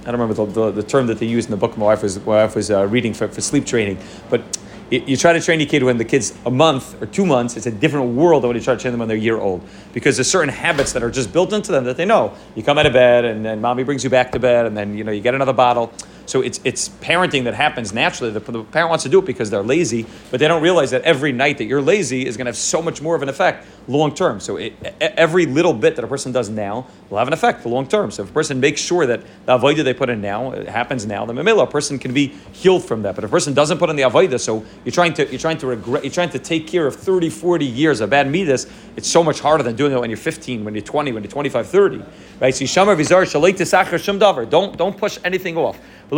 I 0.00 0.10
don't 0.10 0.20
remember 0.20 0.46
the, 0.46 0.46
the, 0.46 0.70
the, 0.70 0.82
term 0.82 1.06
that 1.08 1.18
they 1.18 1.26
use 1.26 1.44
in 1.44 1.50
the 1.50 1.56
book 1.58 1.76
my 1.76 1.84
wife 1.84 2.02
was 2.02 2.18
my 2.20 2.44
wife 2.44 2.56
was 2.56 2.70
uh, 2.70 2.86
reading 2.86 3.12
for, 3.12 3.28
for 3.28 3.42
sleep 3.42 3.66
training. 3.66 3.98
But 4.30 4.42
you 4.90 5.18
try 5.18 5.34
to 5.34 5.40
train 5.40 5.60
your 5.60 5.68
kid 5.68 5.82
when 5.82 5.98
the 5.98 6.04
kid's 6.04 6.34
a 6.46 6.50
month 6.50 7.02
or 7.02 7.06
two 7.06 7.26
months. 7.26 7.58
It's 7.58 7.66
a 7.66 7.70
different 7.70 8.14
world 8.14 8.42
than 8.42 8.48
when 8.48 8.56
you 8.56 8.62
try 8.62 8.74
to 8.74 8.80
train 8.80 8.92
them 8.92 9.00
when 9.00 9.08
they're 9.08 9.18
a 9.18 9.20
year 9.20 9.38
old 9.38 9.62
because 9.92 10.16
there's 10.16 10.30
certain 10.30 10.48
habits 10.48 10.94
that 10.94 11.02
are 11.02 11.10
just 11.10 11.30
built 11.30 11.52
into 11.52 11.72
them 11.72 11.84
that 11.84 11.98
they 11.98 12.06
know. 12.06 12.34
You 12.54 12.62
come 12.62 12.78
out 12.78 12.86
of 12.86 12.94
bed 12.94 13.26
and 13.26 13.44
then 13.44 13.60
mommy 13.60 13.82
brings 13.82 14.02
you 14.02 14.08
back 14.08 14.32
to 14.32 14.38
bed 14.38 14.64
and 14.64 14.74
then 14.74 14.96
you 14.96 15.04
know 15.04 15.12
you 15.12 15.20
get 15.20 15.34
another 15.34 15.52
bottle 15.52 15.92
So 16.28 16.42
it's 16.42 16.60
it's 16.62 16.90
parenting 16.90 17.44
that 17.44 17.54
happens 17.54 17.92
naturally. 17.92 18.30
The, 18.30 18.40
the 18.40 18.62
parent 18.64 18.90
wants 18.90 19.04
to 19.04 19.08
do 19.08 19.18
it 19.18 19.24
because 19.24 19.48
they're 19.48 19.62
lazy, 19.62 20.06
but 20.30 20.40
they 20.40 20.46
don't 20.46 20.62
realize 20.62 20.90
that 20.90 21.02
every 21.02 21.32
night 21.32 21.58
that 21.58 21.64
you're 21.64 21.80
lazy 21.80 22.26
is 22.26 22.36
going 22.36 22.44
to 22.44 22.50
have 22.50 22.56
so 22.56 22.82
much 22.82 23.00
more 23.00 23.16
of 23.16 23.22
an 23.22 23.30
effect 23.30 23.66
long 23.88 24.14
term. 24.14 24.38
So 24.38 24.56
it, 24.56 24.74
every 25.00 25.46
little 25.46 25.72
bit 25.72 25.96
that 25.96 26.04
a 26.04 26.08
person 26.08 26.30
does 26.30 26.50
now 26.50 26.86
will 27.08 27.16
have 27.18 27.28
an 27.28 27.32
effect 27.32 27.62
for 27.62 27.70
long 27.70 27.88
term. 27.88 28.10
So 28.10 28.22
if 28.22 28.30
a 28.30 28.32
person 28.32 28.60
makes 28.60 28.80
sure 28.80 29.06
that 29.06 29.22
the 29.46 29.58
avodah 29.58 29.82
they 29.82 29.94
put 29.94 30.10
in 30.10 30.20
now 30.20 30.52
it 30.52 30.68
happens 30.68 31.06
now, 31.06 31.24
then 31.24 31.38
a 31.38 31.66
person 31.66 31.98
can 31.98 32.12
be 32.12 32.28
healed 32.52 32.84
from 32.84 33.02
that. 33.02 33.14
But 33.14 33.24
if 33.24 33.30
a 33.30 33.32
person 33.32 33.54
doesn't 33.54 33.78
put 33.78 33.88
in 33.88 33.96
the 33.96 34.02
avodah, 34.02 34.38
so 34.38 34.64
you're 34.84 34.92
trying 34.92 35.14
to 35.14 35.26
you're 35.30 35.40
trying 35.40 35.58
to 35.58 35.66
regret, 35.66 36.04
you're 36.04 36.12
trying 36.12 36.30
to 36.30 36.38
take 36.38 36.66
care 36.66 36.86
of 36.86 36.94
30, 36.94 37.30
40 37.30 37.64
years 37.64 38.00
of 38.00 38.10
bad 38.10 38.30
midas. 38.30 38.66
It's 38.96 39.08
so 39.08 39.24
much 39.24 39.40
harder 39.40 39.62
than 39.62 39.76
doing 39.76 39.92
it 39.92 39.98
when 39.98 40.10
you're 40.10 40.18
15, 40.18 40.64
when 40.64 40.74
you're 40.74 40.82
20, 40.82 41.12
when 41.12 41.22
you're 41.22 41.30
25, 41.30 41.66
30. 41.66 42.02
Right? 42.40 42.54
So 42.54 42.64
Yishamar 42.64 42.96
Vizar 42.96 43.24
Shalait 43.24 43.54
Tisachar 43.54 43.98
Shum. 43.98 44.18
Don't 44.18 44.76
don't 44.76 44.96
push 44.96 45.18
anything 45.24 45.56
off. 45.56 45.78
Uh, 46.10 46.16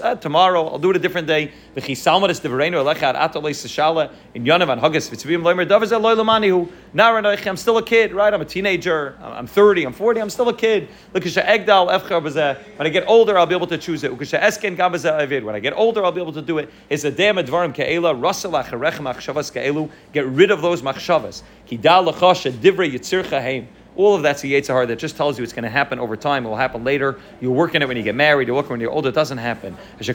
uh, 0.00 0.14
tomorrow, 0.14 0.68
I'll 0.68 0.78
do 0.78 0.90
it 0.90 0.96
a 0.96 1.00
different 1.00 1.26
day. 1.26 1.50
In 1.74 1.82
I'm 7.44 7.56
still 7.56 7.78
a 7.78 7.82
kid, 7.82 8.12
right? 8.12 8.32
I'm 8.32 8.40
a 8.40 8.44
teenager. 8.44 9.18
I'm 9.20 9.48
30, 9.48 9.82
I'm 9.82 9.92
40, 9.92 10.20
I'm 10.20 10.30
still 10.30 10.50
a 10.50 10.54
kid. 10.54 10.88
When 11.10 11.20
I 12.78 12.88
get 12.88 13.08
older, 13.08 13.36
I'll 13.36 13.46
be 13.46 13.56
able 13.56 13.66
to 13.66 13.78
choose 13.78 14.04
it. 14.04 14.16
When 14.16 15.56
I 15.56 15.58
get 15.58 15.72
older, 15.76 16.04
I'll 16.04 16.12
be 16.12 16.20
able 16.20 16.32
to 16.34 16.42
do 16.42 16.58
it. 16.58 16.70
It's 16.90 17.02
a 17.02 17.10
day 17.10 17.28
of 17.28 17.38
varim 17.38 17.74
keila. 17.74 19.90
Get 20.12 20.26
rid 20.26 20.52
of 20.52 20.62
those 20.62 20.82
machshavas. 20.82 21.42
All 23.94 24.14
of 24.14 24.22
that's 24.22 24.42
a 24.42 24.46
Yetzirah 24.46 24.88
that 24.88 24.98
just 24.98 25.16
tells 25.16 25.36
you 25.36 25.44
it's 25.44 25.52
going 25.52 25.64
to 25.64 25.70
happen 25.70 25.98
over 25.98 26.16
time. 26.16 26.46
It 26.46 26.48
will 26.48 26.56
happen 26.56 26.82
later. 26.82 27.20
You're 27.40 27.52
working 27.52 27.82
it 27.82 27.88
when 27.88 27.96
you 27.96 28.02
get 28.02 28.14
married. 28.14 28.48
You're 28.48 28.56
working 28.56 28.70
when 28.70 28.80
you're 28.80 28.90
older. 28.90 29.10
It 29.10 29.14
doesn't 29.14 29.38
happen. 29.38 29.76
That 29.98 30.08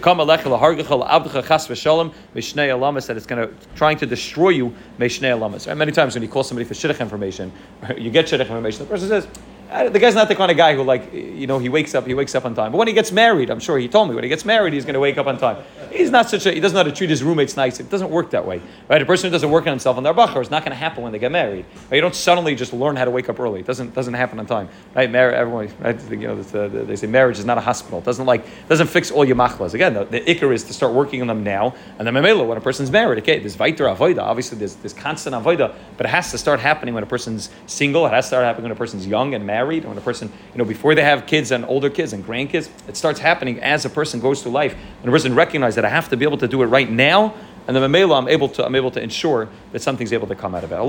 it's 3.18 3.26
going 3.26 3.48
to 3.48 3.54
trying 3.76 3.98
to 3.98 4.06
destroy 4.06 4.50
you. 4.50 4.74
Many 4.98 5.92
times 5.92 6.16
when 6.16 6.24
you 6.24 6.30
call 6.30 6.44
somebody 6.44 6.66
for 6.66 6.74
shidduch 6.74 7.00
information, 7.00 7.52
you 7.98 8.10
get 8.10 8.26
shidduch 8.26 8.42
information. 8.42 8.80
The 8.80 8.90
person 8.90 9.08
says, 9.10 9.28
the 9.68 10.00
guy's 10.00 10.16
not 10.16 10.30
the 10.30 10.36
kind 10.36 10.50
of 10.50 10.56
guy 10.56 10.76
who 10.76 10.84
like 10.84 11.14
you 11.14 11.46
know 11.46 11.60
he 11.60 11.68
wakes 11.70 11.94
up 11.94 12.08
he 12.08 12.14
wakes 12.14 12.34
up 12.36 12.46
on 12.46 12.56
time. 12.56 12.72
But 12.72 12.78
when 12.78 12.88
he 12.88 12.94
gets 12.94 13.12
married, 13.12 13.50
I'm 13.50 13.60
sure 13.60 13.78
he 13.78 13.88
told 13.88 14.08
me 14.08 14.16
when 14.16 14.24
he 14.24 14.30
gets 14.30 14.46
married 14.46 14.74
he's 14.74 14.86
going 14.86 14.94
to 14.94 15.00
wake 15.00 15.18
up 15.18 15.28
on 15.28 15.38
time. 15.38 15.64
He's 15.92 16.10
not 16.10 16.30
such 16.30 16.46
a 16.46 16.52
he 16.52 16.60
doesn't 16.60 16.74
know 16.74 16.84
how 16.84 16.90
to 16.90 16.96
treat 16.96 17.10
his 17.10 17.22
roommates 17.22 17.58
nice. 17.58 17.80
It 17.80 17.90
doesn't 17.90 18.10
work 18.10 18.32
that 18.32 18.46
way, 18.46 18.62
right? 18.88 19.02
A 19.02 19.06
person 19.06 19.30
who 19.30 19.32
doesn't 19.32 19.52
work 19.52 19.64
on 19.64 19.72
himself 19.72 19.98
on 19.98 20.04
their 20.04 20.14
bachar 20.14 20.42
is 20.42 20.50
not 20.50 20.64
going 20.64 20.72
to 20.72 20.78
happen 20.78 21.04
when 21.04 21.12
they 21.12 21.20
get 21.20 21.32
married. 21.32 21.66
Right? 21.90 21.98
You 21.98 22.02
don't 22.02 22.16
suddenly 22.16 22.56
just 22.56 22.72
learn 22.72 22.96
how 22.96 23.06
to 23.06 23.12
wake 23.12 23.28
up 23.28 23.40
early. 23.40 23.60
It 23.60 23.66
doesn't 23.66 23.94
doesn't 23.94 24.14
happen 24.14 24.40
on 24.40 24.46
time, 24.46 24.70
right? 24.96 25.12
Mar- 25.12 25.32
everyone, 25.32 25.70
right? 25.80 26.12
You 26.12 26.18
know, 26.18 26.40
uh, 26.54 26.68
they 26.86 26.96
say 26.96 27.08
marriage 27.08 27.38
is 27.38 27.46
not 27.46 27.58
a 27.58 27.62
hospital. 27.62 28.00
It 28.00 28.06
doesn't 28.06 28.26
like 28.26 28.46
doesn't 28.70 28.88
fix 28.88 29.12
all 29.12 29.26
your 29.26 29.36
machlas. 29.36 29.74
Again, 29.74 29.94
the, 29.94 30.06
the 30.06 30.22
ikar 30.22 30.54
is 30.54 30.64
to 30.66 30.74
start 30.74 30.94
working 30.94 31.20
on 31.22 31.28
them 31.28 31.44
now, 31.44 31.76
and 32.00 32.08
then 32.08 32.14
memela 32.14 32.48
when 32.48 32.58
a 32.58 32.62
person's 32.62 32.90
married. 32.90 33.20
Okay, 33.20 33.40
there's 33.40 33.58
vaiter 33.58 33.94
avoida. 33.94 34.22
Obviously, 34.22 34.58
there's 34.58 34.76
there's 34.76 34.94
constant 34.94 35.36
avoida, 35.36 35.76
but 35.98 36.06
it 36.06 36.10
has 36.10 36.32
to 36.32 36.38
start 36.38 36.62
happening 36.62 36.94
when 36.94 37.04
a 37.04 37.08
person's 37.08 37.50
single. 37.66 38.06
It 38.06 38.14
has 38.14 38.26
to 38.26 38.28
start 38.30 38.46
happening 38.46 38.64
when 38.64 38.72
a 38.72 38.76
person's 38.76 39.06
young 39.06 39.34
and 39.34 39.46
married. 39.46 39.57
Married, 39.58 39.86
when 39.86 39.98
a 39.98 40.02
person 40.02 40.32
you 40.54 40.60
know, 40.60 40.66
before 40.66 40.94
they 40.94 41.02
have 41.02 41.26
kids 41.26 41.50
and 41.50 41.66
older 41.66 41.90
kids 41.90 42.14
and 42.14 42.24
grandkids, 42.24 42.70
it 42.88 42.96
starts 42.96 43.20
happening 43.20 43.60
as 43.60 43.86
a 43.86 43.90
person 43.90 44.20
goes 44.20 44.44
through 44.44 44.52
life. 44.52 44.76
When 45.02 45.10
a 45.10 45.12
person 45.12 45.34
recognizes 45.34 45.74
that 45.78 45.84
I 45.84 45.90
have 45.90 46.10
to 46.10 46.18
be 46.18 46.26
able 46.26 46.38
to 46.38 46.48
do 46.48 46.62
it 46.62 46.68
right 46.68 46.88
now, 46.88 47.34
and 47.66 47.76
then 47.76 47.82
Mamela, 47.92 48.16
I'm 48.20 48.28
able 48.28 48.50
to 48.50 48.64
I'm 48.64 48.76
able 48.76 48.92
to 48.92 49.02
ensure 49.02 49.50
that 49.72 49.82
something's 49.82 50.14
able 50.14 50.28
to 50.28 50.36
come 50.36 50.54
out 50.54 50.64
of 50.64 50.72
it. 50.72 50.80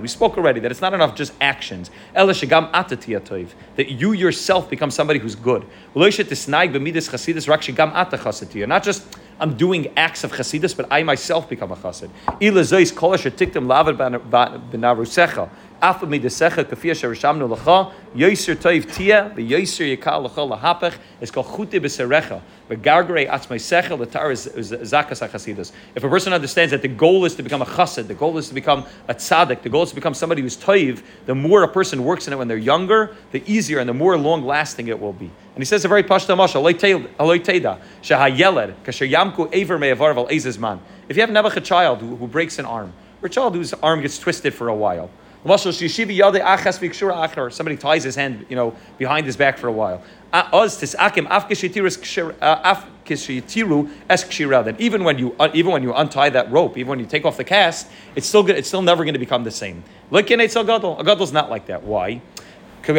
We 0.00 0.08
spoke 0.08 0.38
already 0.38 0.60
that 0.60 0.70
it's 0.70 0.80
not 0.80 0.94
enough 0.94 1.16
just 1.16 1.32
actions. 1.40 1.90
That 2.14 3.90
you 3.90 4.12
yourself 4.12 4.70
become 4.70 4.90
somebody 4.92 5.18
who's 5.18 5.34
good. 5.34 5.66
Not 5.94 6.10
just 8.84 9.18
I'm 9.38 9.56
doing 9.56 9.92
acts 9.96 10.24
of 10.24 10.32
chasidus, 10.32 10.76
but 10.76 10.86
I 10.90 11.02
myself 11.02 11.48
become 11.48 11.72
a 11.72 11.76
chassid. 11.76 12.10
Af 15.82 16.00
midasecha 16.00 16.64
kafir 16.64 16.94
sherishamnu 16.94 17.54
lacha 17.54 17.92
yoser 18.14 18.56
toiv 18.56 18.90
tia 18.94 19.30
v'yoser 19.36 19.96
yikal 19.96 20.28
lacha 20.28 20.58
lahapech. 20.58 20.94
It's 21.20 21.30
called 21.30 21.46
chute 21.46 21.82
b'serecha 21.82 22.40
v'gargre 22.70 23.28
atzmeisecha 23.28 23.98
l'tar 23.98 24.30
is 24.30 24.46
zakas 24.46 25.28
achasidus. 25.28 25.72
If 25.94 26.02
a 26.02 26.08
person 26.08 26.32
understands 26.32 26.70
that 26.70 26.80
the 26.80 26.88
goal 26.88 27.26
is 27.26 27.34
to 27.34 27.42
become 27.42 27.60
a 27.60 27.66
chassid, 27.66 28.06
the 28.06 28.14
goal 28.14 28.38
is 28.38 28.48
to 28.48 28.54
become 28.54 28.84
a 29.06 29.14
tzaddik, 29.14 29.62
the 29.62 29.68
goal 29.68 29.82
is 29.82 29.90
to 29.90 29.94
become 29.94 30.14
somebody 30.14 30.40
who's 30.40 30.56
toiv. 30.56 31.02
The 31.26 31.34
more 31.34 31.62
a 31.62 31.68
person 31.68 32.04
works 32.04 32.26
in 32.26 32.32
it 32.32 32.36
when 32.36 32.48
they're 32.48 32.56
younger, 32.56 33.14
the 33.32 33.42
easier 33.46 33.78
and 33.78 33.88
the 33.88 33.94
more 33.94 34.16
long 34.16 34.44
lasting 34.46 34.88
it 34.88 34.98
will 34.98 35.12
be. 35.12 35.26
And 35.26 35.58
he 35.58 35.66
says 35.66 35.84
a 35.84 35.88
very 35.88 36.02
pashta 36.02 36.34
mashal, 36.36 36.62
aloy 36.62 37.40
teda, 37.44 37.80
shehayeled, 38.02 38.74
kasher 38.82 39.10
yamku 39.10 39.48
ever 39.52 39.78
me'avar 39.78 40.14
val. 40.14 40.26
If 40.28 41.16
you 41.16 41.20
have 41.20 41.30
Nebuchadnezzar 41.30 41.60
child 41.60 42.00
who, 42.00 42.16
who 42.16 42.26
breaks 42.26 42.58
an 42.58 42.64
arm, 42.64 42.92
or 43.22 43.26
a 43.26 43.30
child 43.30 43.54
whose 43.54 43.72
arm 43.74 44.00
gets 44.00 44.18
twisted 44.18 44.54
for 44.54 44.68
a 44.68 44.74
while, 44.74 45.10
Somebody 47.50 47.76
ties 47.76 48.04
his 48.04 48.14
hand, 48.14 48.46
you 48.48 48.56
know, 48.56 48.74
behind 48.98 49.26
his 49.26 49.36
back 49.36 49.58
for 49.58 49.68
a 49.68 49.72
while. 49.72 50.02
Then 54.64 54.76
even 54.78 55.04
when 55.04 55.18
you 55.18 55.36
uh, 55.38 55.48
even 55.54 55.72
when 55.72 55.82
you 55.82 55.94
untie 55.94 56.30
that 56.30 56.50
rope, 56.50 56.76
even 56.76 56.88
when 56.90 56.98
you 56.98 57.06
take 57.06 57.24
off 57.24 57.36
the 57.36 57.44
cast, 57.44 57.88
it's 58.16 58.26
still 58.26 58.42
good. 58.42 58.56
It's 58.56 58.68
still 58.68 58.82
never 58.82 59.04
going 59.04 59.14
to 59.14 59.20
become 59.20 59.44
the 59.44 59.50
same. 59.50 59.84
A 60.12 60.22
gadol 60.22 61.22
is 61.22 61.32
not 61.32 61.48
like 61.50 61.66
that. 61.66 61.82
Why? 61.84 62.20
A 62.86 62.92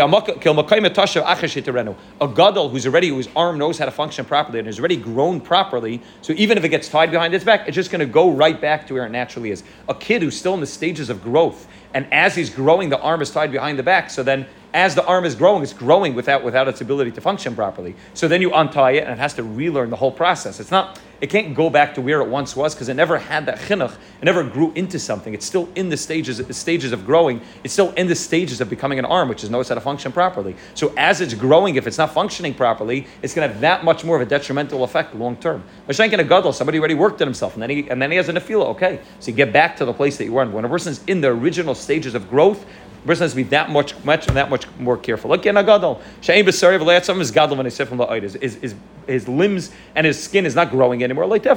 gadol 2.35 2.69
who's 2.69 2.85
already 2.85 3.07
whose 3.07 3.29
arm 3.37 3.57
knows 3.57 3.77
how 3.77 3.85
to 3.85 3.91
function 3.91 4.25
properly 4.25 4.59
and 4.59 4.65
has 4.65 4.79
already 4.79 4.97
grown 4.97 5.39
properly, 5.39 6.01
so 6.21 6.33
even 6.33 6.57
if 6.57 6.65
it 6.65 6.69
gets 6.69 6.89
tied 6.89 7.09
behind 7.09 7.33
its 7.33 7.45
back, 7.45 7.67
it's 7.67 7.75
just 7.75 7.89
going 7.89 8.01
to 8.01 8.05
go 8.05 8.29
right 8.29 8.59
back 8.59 8.85
to 8.87 8.95
where 8.95 9.05
it 9.05 9.11
naturally 9.11 9.49
is. 9.49 9.63
A 9.87 9.95
kid 9.95 10.21
who's 10.23 10.37
still 10.37 10.53
in 10.55 10.59
the 10.59 10.67
stages 10.67 11.09
of 11.09 11.23
growth 11.23 11.67
and 11.97 12.13
as 12.13 12.35
he's 12.35 12.51
growing, 12.51 12.89
the 12.89 12.99
arm 12.99 13.23
is 13.23 13.31
tied 13.31 13.51
behind 13.51 13.79
the 13.79 13.83
back. 13.83 14.11
So 14.11 14.21
then, 14.21 14.45
as 14.73 14.95
the 14.95 15.05
arm 15.05 15.25
is 15.25 15.35
growing, 15.35 15.63
it's 15.63 15.73
growing 15.73 16.13
without 16.13 16.43
without 16.43 16.67
its 16.67 16.81
ability 16.81 17.11
to 17.11 17.21
function 17.21 17.55
properly. 17.55 17.95
So 18.13 18.27
then 18.27 18.41
you 18.41 18.53
untie 18.53 18.91
it, 18.91 19.03
and 19.03 19.11
it 19.11 19.19
has 19.19 19.33
to 19.35 19.43
relearn 19.43 19.89
the 19.89 19.95
whole 19.95 20.11
process. 20.11 20.59
It's 20.59 20.71
not. 20.71 20.99
It 21.19 21.31
can't 21.31 21.55
go 21.55 21.71
back 21.71 21.95
to 21.95 22.01
where 22.01 22.21
it 22.21 22.27
once 22.27 22.55
was 22.55 22.75
because 22.75 22.89
it 22.89 22.93
never 22.93 23.17
had 23.17 23.47
that 23.47 23.57
chinuch. 23.57 23.95
It 24.21 24.25
never 24.25 24.43
grew 24.43 24.71
into 24.73 24.99
something. 24.99 25.33
It's 25.33 25.47
still 25.47 25.67
in 25.73 25.89
the 25.89 25.97
stages, 25.97 26.37
the 26.37 26.53
stages 26.53 26.91
of 26.91 27.07
growing. 27.07 27.41
It's 27.63 27.73
still 27.73 27.91
in 27.93 28.05
the 28.05 28.13
stages 28.13 28.61
of 28.61 28.69
becoming 28.69 28.99
an 28.99 29.05
arm, 29.05 29.27
which 29.27 29.43
is 29.43 29.49
knows 29.49 29.69
how 29.69 29.75
to 29.75 29.81
function 29.81 30.11
properly. 30.11 30.55
So 30.75 30.93
as 30.95 31.19
it's 31.19 31.33
growing, 31.33 31.75
if 31.75 31.87
it's 31.87 31.97
not 31.97 32.13
functioning 32.13 32.53
properly, 32.53 33.07
it's 33.23 33.33
going 33.33 33.47
to 33.47 33.51
have 33.51 33.61
that 33.61 33.83
much 33.83 34.03
more 34.03 34.15
of 34.15 34.21
a 34.21 34.29
detrimental 34.29 34.83
effect 34.83 35.15
long 35.15 35.37
term. 35.37 35.63
Mashenkin 35.87 36.19
a 36.19 36.23
gadol, 36.23 36.53
somebody 36.53 36.77
already 36.77 36.93
worked 36.93 37.19
on 37.21 37.27
himself, 37.27 37.55
and 37.55 37.63
then 37.63 37.71
he 37.71 37.89
and 37.89 37.99
then 37.99 38.11
he 38.11 38.17
has 38.17 38.29
an 38.29 38.35
afila. 38.35 38.67
Okay, 38.67 38.99
so 39.19 39.31
you 39.31 39.37
get 39.37 39.51
back 39.51 39.75
to 39.77 39.85
the 39.85 39.93
place 39.93 40.17
that 40.17 40.25
you 40.25 40.33
were 40.33 40.43
in. 40.43 40.51
When 40.51 40.65
a 40.65 40.69
person's 40.69 41.03
in 41.05 41.21
the 41.21 41.29
original 41.29 41.73
stages 41.73 42.13
of 42.13 42.29
growth, 42.29 42.63
person 43.07 43.23
has 43.23 43.31
to 43.31 43.37
be 43.37 43.43
that 43.43 43.69
much, 43.69 43.93
much, 44.03 44.27
that 44.27 44.49
much 44.49 44.65
more 44.77 44.97
careful. 44.97 45.29
Look, 45.31 45.41
Again, 45.41 45.57
a 45.57 45.63
gadol. 45.63 46.01
Shein 46.21 46.43
b'sari 46.43 46.79
v'leyatzam 46.79 47.19
is 47.21 47.31
gadol 47.31 47.57
when 47.57 47.69
from 47.69 47.97
the 47.97 48.05
his, 48.05 48.33
his, 48.33 48.75
his 49.07 49.27
limbs 49.27 49.71
and 49.95 50.05
his 50.05 50.21
skin 50.21 50.45
is 50.45 50.53
not 50.55 50.69
growing 50.69 51.03
anymore. 51.03 51.25
Like 51.25 51.45
In 51.45 51.51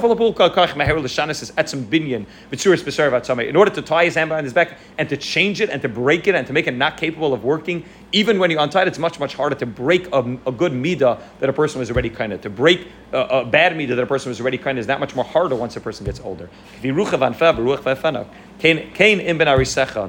order 3.55 3.71
to 3.71 3.81
tie 3.81 4.05
his 4.05 4.15
hand 4.15 4.29
behind 4.29 4.45
his 4.45 4.53
back 4.53 4.77
and 4.97 5.09
to 5.09 5.17
change 5.17 5.61
it 5.61 5.69
and 5.69 5.81
to 5.81 5.89
break 5.89 6.27
it 6.27 6.35
and 6.35 6.47
to 6.47 6.53
make 6.53 6.67
it 6.67 6.75
not 6.75 6.97
capable 6.97 7.33
of 7.33 7.43
working, 7.43 7.83
even 8.11 8.39
when 8.39 8.51
you 8.51 8.59
untie 8.59 8.81
it, 8.81 8.87
it's 8.87 8.99
much, 8.99 9.19
much 9.19 9.35
harder 9.35 9.55
to 9.55 9.65
break 9.65 10.07
a, 10.13 10.19
a 10.45 10.51
good 10.51 10.71
midah 10.71 11.21
that 11.39 11.49
a 11.49 11.53
person 11.53 11.79
was 11.79 11.89
already 11.89 12.09
kind 12.09 12.33
of. 12.33 12.41
To 12.41 12.49
break 12.49 12.87
a, 13.11 13.19
a 13.19 13.45
bad 13.45 13.73
midah 13.73 13.95
that 13.95 14.03
a 14.03 14.05
person 14.05 14.29
was 14.29 14.41
already 14.41 14.57
kind 14.57 14.77
of 14.77 14.81
is 14.81 14.87
that 14.87 14.99
much 14.99 15.15
more 15.15 15.25
harder 15.25 15.55
once 15.55 15.75
a 15.77 15.81
person 15.81 16.05
gets 16.05 16.19
older. 16.19 16.49
And 16.83 16.97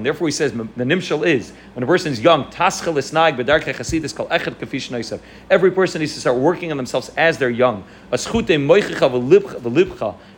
therefore 0.04 0.28
he 0.28 0.32
says, 0.32 0.52
the 0.52 0.84
nimshal 0.84 1.26
is, 1.26 1.52
when 1.74 1.82
a 1.82 1.86
person 1.86 2.12
is 2.12 2.20
young, 2.20 2.46
every 5.50 5.70
person 5.70 6.00
needs 6.00 6.14
to 6.14 6.20
start 6.20 6.36
working 6.36 6.70
on 6.70 6.76
themselves 6.76 7.10
as 7.16 7.38
they're 7.38 7.48
young. 7.50 7.84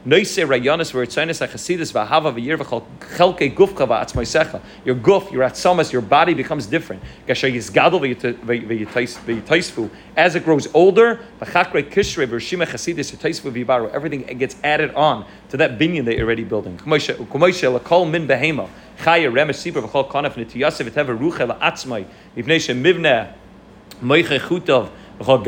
Your 0.06 0.20
guf, 0.20 0.37
your 5.32 5.42
atzamas, 5.42 5.92
your 5.92 6.02
body 6.02 6.34
becomes 6.34 6.66
different. 6.66 7.02
As 10.16 10.34
it 10.34 10.44
grows 10.44 10.68
older, 10.75 11.20
everything 13.94 14.38
gets 14.38 14.56
added 14.62 14.94
on 14.94 15.25
to 15.49 15.56
that 15.56 15.78
binyan 15.78 16.04
that 16.04 16.16
you're 16.16 16.26
already 16.26 16.44
building. 16.44 16.78
Chaya 18.99 19.30
remesh 19.30 19.58
sibra 19.58 19.82
v'chol 19.82 20.08
kanaf 20.08 20.34
netiyasev 20.34 20.87
et 20.87 20.94
hever 20.94 21.16
rucha 21.16 21.46
la'atzmai 21.49 22.06
mivnei 22.37 22.61
shemivneh 22.61 23.32
moiche 24.00 24.38
chutov 24.38 24.90
Every 25.21 25.47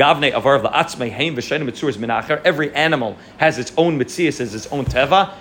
animal 2.73 3.17
has 3.37 3.59
its 3.59 3.73
own 3.75 3.99
mitzias, 3.99 4.37
has 4.37 4.55
its 4.55 4.67
own 4.67 4.85
teva. 4.85 5.33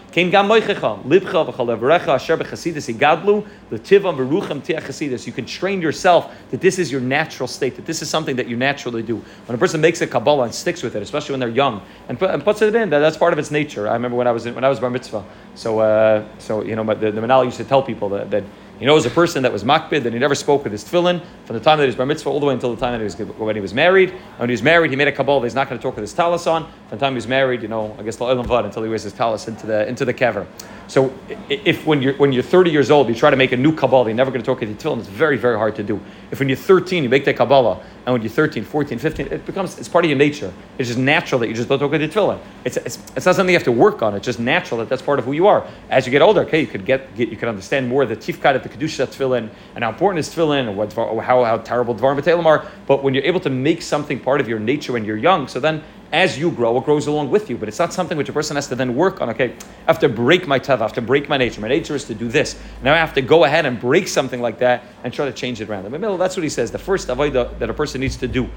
You 5.27 5.33
can 5.33 5.47
train 5.47 5.81
yourself 5.81 6.35
that 6.51 6.61
this 6.61 6.79
is 6.79 6.91
your 6.91 7.01
natural 7.01 7.47
state, 7.47 7.77
that 7.77 7.87
this 7.87 8.03
is 8.03 8.11
something 8.11 8.35
that 8.37 8.49
you 8.49 8.57
naturally 8.57 9.03
do. 9.03 9.23
When 9.47 9.55
a 9.55 9.59
person 9.59 9.81
makes 9.81 10.01
a 10.01 10.09
Kabbalah 10.09 10.45
and 10.45 10.55
sticks 10.55 10.83
with 10.83 10.97
it, 10.97 11.03
especially 11.03 11.35
when 11.35 11.41
they're 11.41 11.49
young, 11.49 11.81
and, 12.09 12.21
and 12.21 12.43
puts 12.43 12.63
it 12.63 12.75
in, 12.75 12.91
that, 12.91 12.99
that's 12.99 13.17
part 13.17 13.33
of 13.33 13.39
its 13.39 13.53
nature. 13.53 13.89
I 13.89 13.93
remember 13.93 14.17
when 14.17 14.27
I 14.27 14.33
was 14.33 14.47
in, 14.47 14.57
when 14.57 14.65
I 14.65 14.69
was 14.69 14.81
bar 14.81 14.91
mitzvah. 14.91 15.25
So, 15.55 15.79
uh, 15.79 16.25
so 16.39 16.65
you 16.65 16.75
know, 16.75 16.83
the, 16.83 17.13
the 17.13 17.21
Manal 17.21 17.45
used 17.45 17.59
to 17.59 17.65
tell 17.65 17.83
people 17.83 18.09
that, 18.09 18.31
that 18.33 18.43
he 18.79 18.85
knows 18.85 19.07
a 19.07 19.11
person 19.11 19.43
that 19.43 19.53
was 19.53 19.65
makbid, 19.65 20.03
that 20.03 20.13
he 20.13 20.19
never 20.19 20.35
spoke 20.35 20.63
with 20.63 20.73
his 20.73 20.85
tefillin 20.85 21.23
from 21.45 21.55
the 21.55 21.61
time 21.61 21.79
that 21.79 21.85
he 21.85 21.89
was 21.89 21.97
bar 21.97 22.07
mitzvah 22.07 22.29
all 22.29 22.41
the 22.41 22.47
way 22.47 22.55
until 22.55 22.75
the 22.75 22.81
time 22.81 22.93
that 22.93 22.99
he 22.99 23.05
was 23.05 23.37
when 23.39 23.57
he 23.57 23.63
was 23.63 23.73
married. 23.73 24.11
When 24.37 24.49
he 24.49 24.53
was 24.53 24.63
married, 24.63 24.91
he 24.91 24.97
made 24.97 25.09
a 25.09 25.13
kabbalah 25.13 25.45
he's 25.45 25.55
not 25.55 25.69
going 25.69 25.79
to 25.79 25.83
talk 25.83 25.97
with 25.97 26.03
his 26.03 26.13
talis 26.13 26.47
on. 26.47 26.65
From 26.89 26.99
the 26.99 27.05
time 27.05 27.13
he 27.13 27.17
was 27.17 27.27
married, 27.27 27.63
you 27.63 27.69
know, 27.69 27.97
I 27.99 28.03
guess 28.03 28.21
until 28.21 28.83
he 28.83 28.89
wears 28.89 29.03
his 29.03 29.13
talis 29.13 29.49
into 29.49 29.67
the 29.67 29.87
into 29.89 30.05
the 30.05 30.15
kever. 30.15 30.47
So 30.89 31.13
if 31.49 31.85
when 31.85 32.01
you're 32.01 32.15
when 32.15 32.33
you're 32.33 32.43
30 32.43 32.71
years 32.71 32.91
old, 32.91 33.09
you 33.09 33.15
try 33.15 33.31
to 33.31 33.37
make 33.37 33.53
a 33.53 33.57
new 33.57 33.75
kabbalah, 33.75 34.07
you're 34.07 34.15
never 34.15 34.31
going 34.31 34.43
to 34.43 34.47
talk 34.47 34.61
with 34.61 34.69
your 34.69 34.79
tefillin. 34.79 35.01
It's 35.01 35.09
very 35.09 35.37
very 35.37 35.57
hard 35.57 35.75
to 35.77 35.83
do. 35.83 36.01
If 36.31 36.39
when 36.39 36.49
you're 36.49 36.57
13, 36.57 37.03
you 37.03 37.09
make 37.09 37.25
that 37.25 37.37
kabbalah, 37.37 37.83
and 38.05 38.13
when 38.13 38.23
you're 38.23 38.31
13, 38.31 38.65
14, 38.65 38.99
15, 38.99 39.27
it 39.27 39.47
becomes 39.47 39.79
it's 39.79 39.89
part 39.89 40.05
of 40.05 40.11
your 40.11 40.19
nature. 40.19 40.53
It's 40.79 40.89
just 40.89 40.99
natural 40.99 41.41
that 41.41 41.49
you 41.49 41.55
just 41.55 41.69
don't 41.69 41.79
talk 41.79 41.91
with 41.91 42.01
your 42.01 42.11
tefillin. 42.11 42.39
It's, 42.65 42.77
it's, 42.77 42.99
it's 43.17 43.27
not 43.27 43.35
something 43.35 43.49
you 43.49 43.57
have 43.59 43.65
to 43.65 43.73
work 43.73 44.01
on. 44.03 44.15
It's 44.15 44.25
just 44.25 44.39
natural 44.39 44.79
that 44.79 44.89
that's 44.89 45.03
part 45.03 45.19
of 45.19 45.25
who 45.25 45.33
you 45.33 45.49
are. 45.49 45.67
As 45.91 46.07
you 46.07 46.13
get 46.13 46.23
older, 46.23 46.43
okay, 46.43 46.61
you 46.61 46.69
could 46.69 46.85
get, 46.85 47.15
get 47.17 47.31
you 47.31 47.37
could 47.37 47.49
understand 47.49 47.89
more 47.89 48.07
the 48.07 48.17
tifkat 48.17 48.55
of 48.55 48.63
the 48.63 48.69
kedusha 48.69 49.07
tefillin 49.07 49.51
and 49.75 49.83
how 49.83 49.91
important 49.91 50.21
is 50.21 50.29
tefillin 50.29 50.69
and 50.69 50.77
what, 50.77 50.93
how, 50.93 51.45
how 51.45 51.59
terrible 51.59 51.95
dvar 51.95 52.45
are. 52.45 52.71
But 52.87 53.03
when 53.03 53.13
you're 53.13 53.25
able 53.25 53.41
to 53.41 53.51
make 53.51 53.83
something 53.83 54.21
part 54.21 54.41
of 54.41 54.49
your 54.49 54.61
nature 54.61 54.93
when 54.93 55.05
you're 55.05 55.17
young, 55.17 55.49
so 55.49 55.59
then 55.59 55.83
as 56.13 56.39
you 56.39 56.51
grow, 56.51 56.79
it 56.79 56.85
grows 56.85 57.07
along 57.07 57.31
with 57.31 57.51
you. 57.51 57.57
But 57.57 57.69
it's 57.69 57.79
not 57.79 57.93
something 57.93 58.17
which 58.17 58.29
a 58.29 58.33
person 58.33 58.57
has 58.57 58.69
to 58.69 58.75
then 58.75 58.95
work 58.95 59.21
on. 59.21 59.31
Okay, 59.31 59.53
I 59.53 59.93
have 59.93 59.99
to 60.01 60.09
break 60.09 60.47
my 60.47 60.59
teva, 60.59 60.81
I 60.81 60.83
have 60.83 60.93
to 60.95 61.03
break 61.03 61.29
my 61.29 61.37
nature. 61.37 61.61
My 61.61 61.69
nature 61.69 61.95
is 61.95 62.05
to 62.05 62.15
do 62.15 62.29
this. 62.29 62.59
Now 62.83 62.95
I 62.95 62.99
have 62.99 63.15
to 63.15 63.23
go 63.23 63.45
ahead 63.45 63.67
and 63.67 63.81
break 63.81 64.09
something 64.09 64.41
like 64.41 64.59
that 64.59 64.85
and 65.05 65.13
try 65.13 65.27
to 65.27 65.33
change 65.33 65.61
it 65.61 65.69
around. 65.69 65.87
In 65.87 65.93
the 65.93 65.99
middle, 65.99 66.17
that's 66.17 66.37
what 66.37 66.43
he 66.43 66.49
says. 66.49 66.71
The 66.71 66.79
first 66.79 67.09
avodah 67.09 67.59
that 67.59 67.71
a 67.71 67.75
person 67.75 68.01
needs 68.01 68.17
to 68.19 68.29
do 68.29 68.49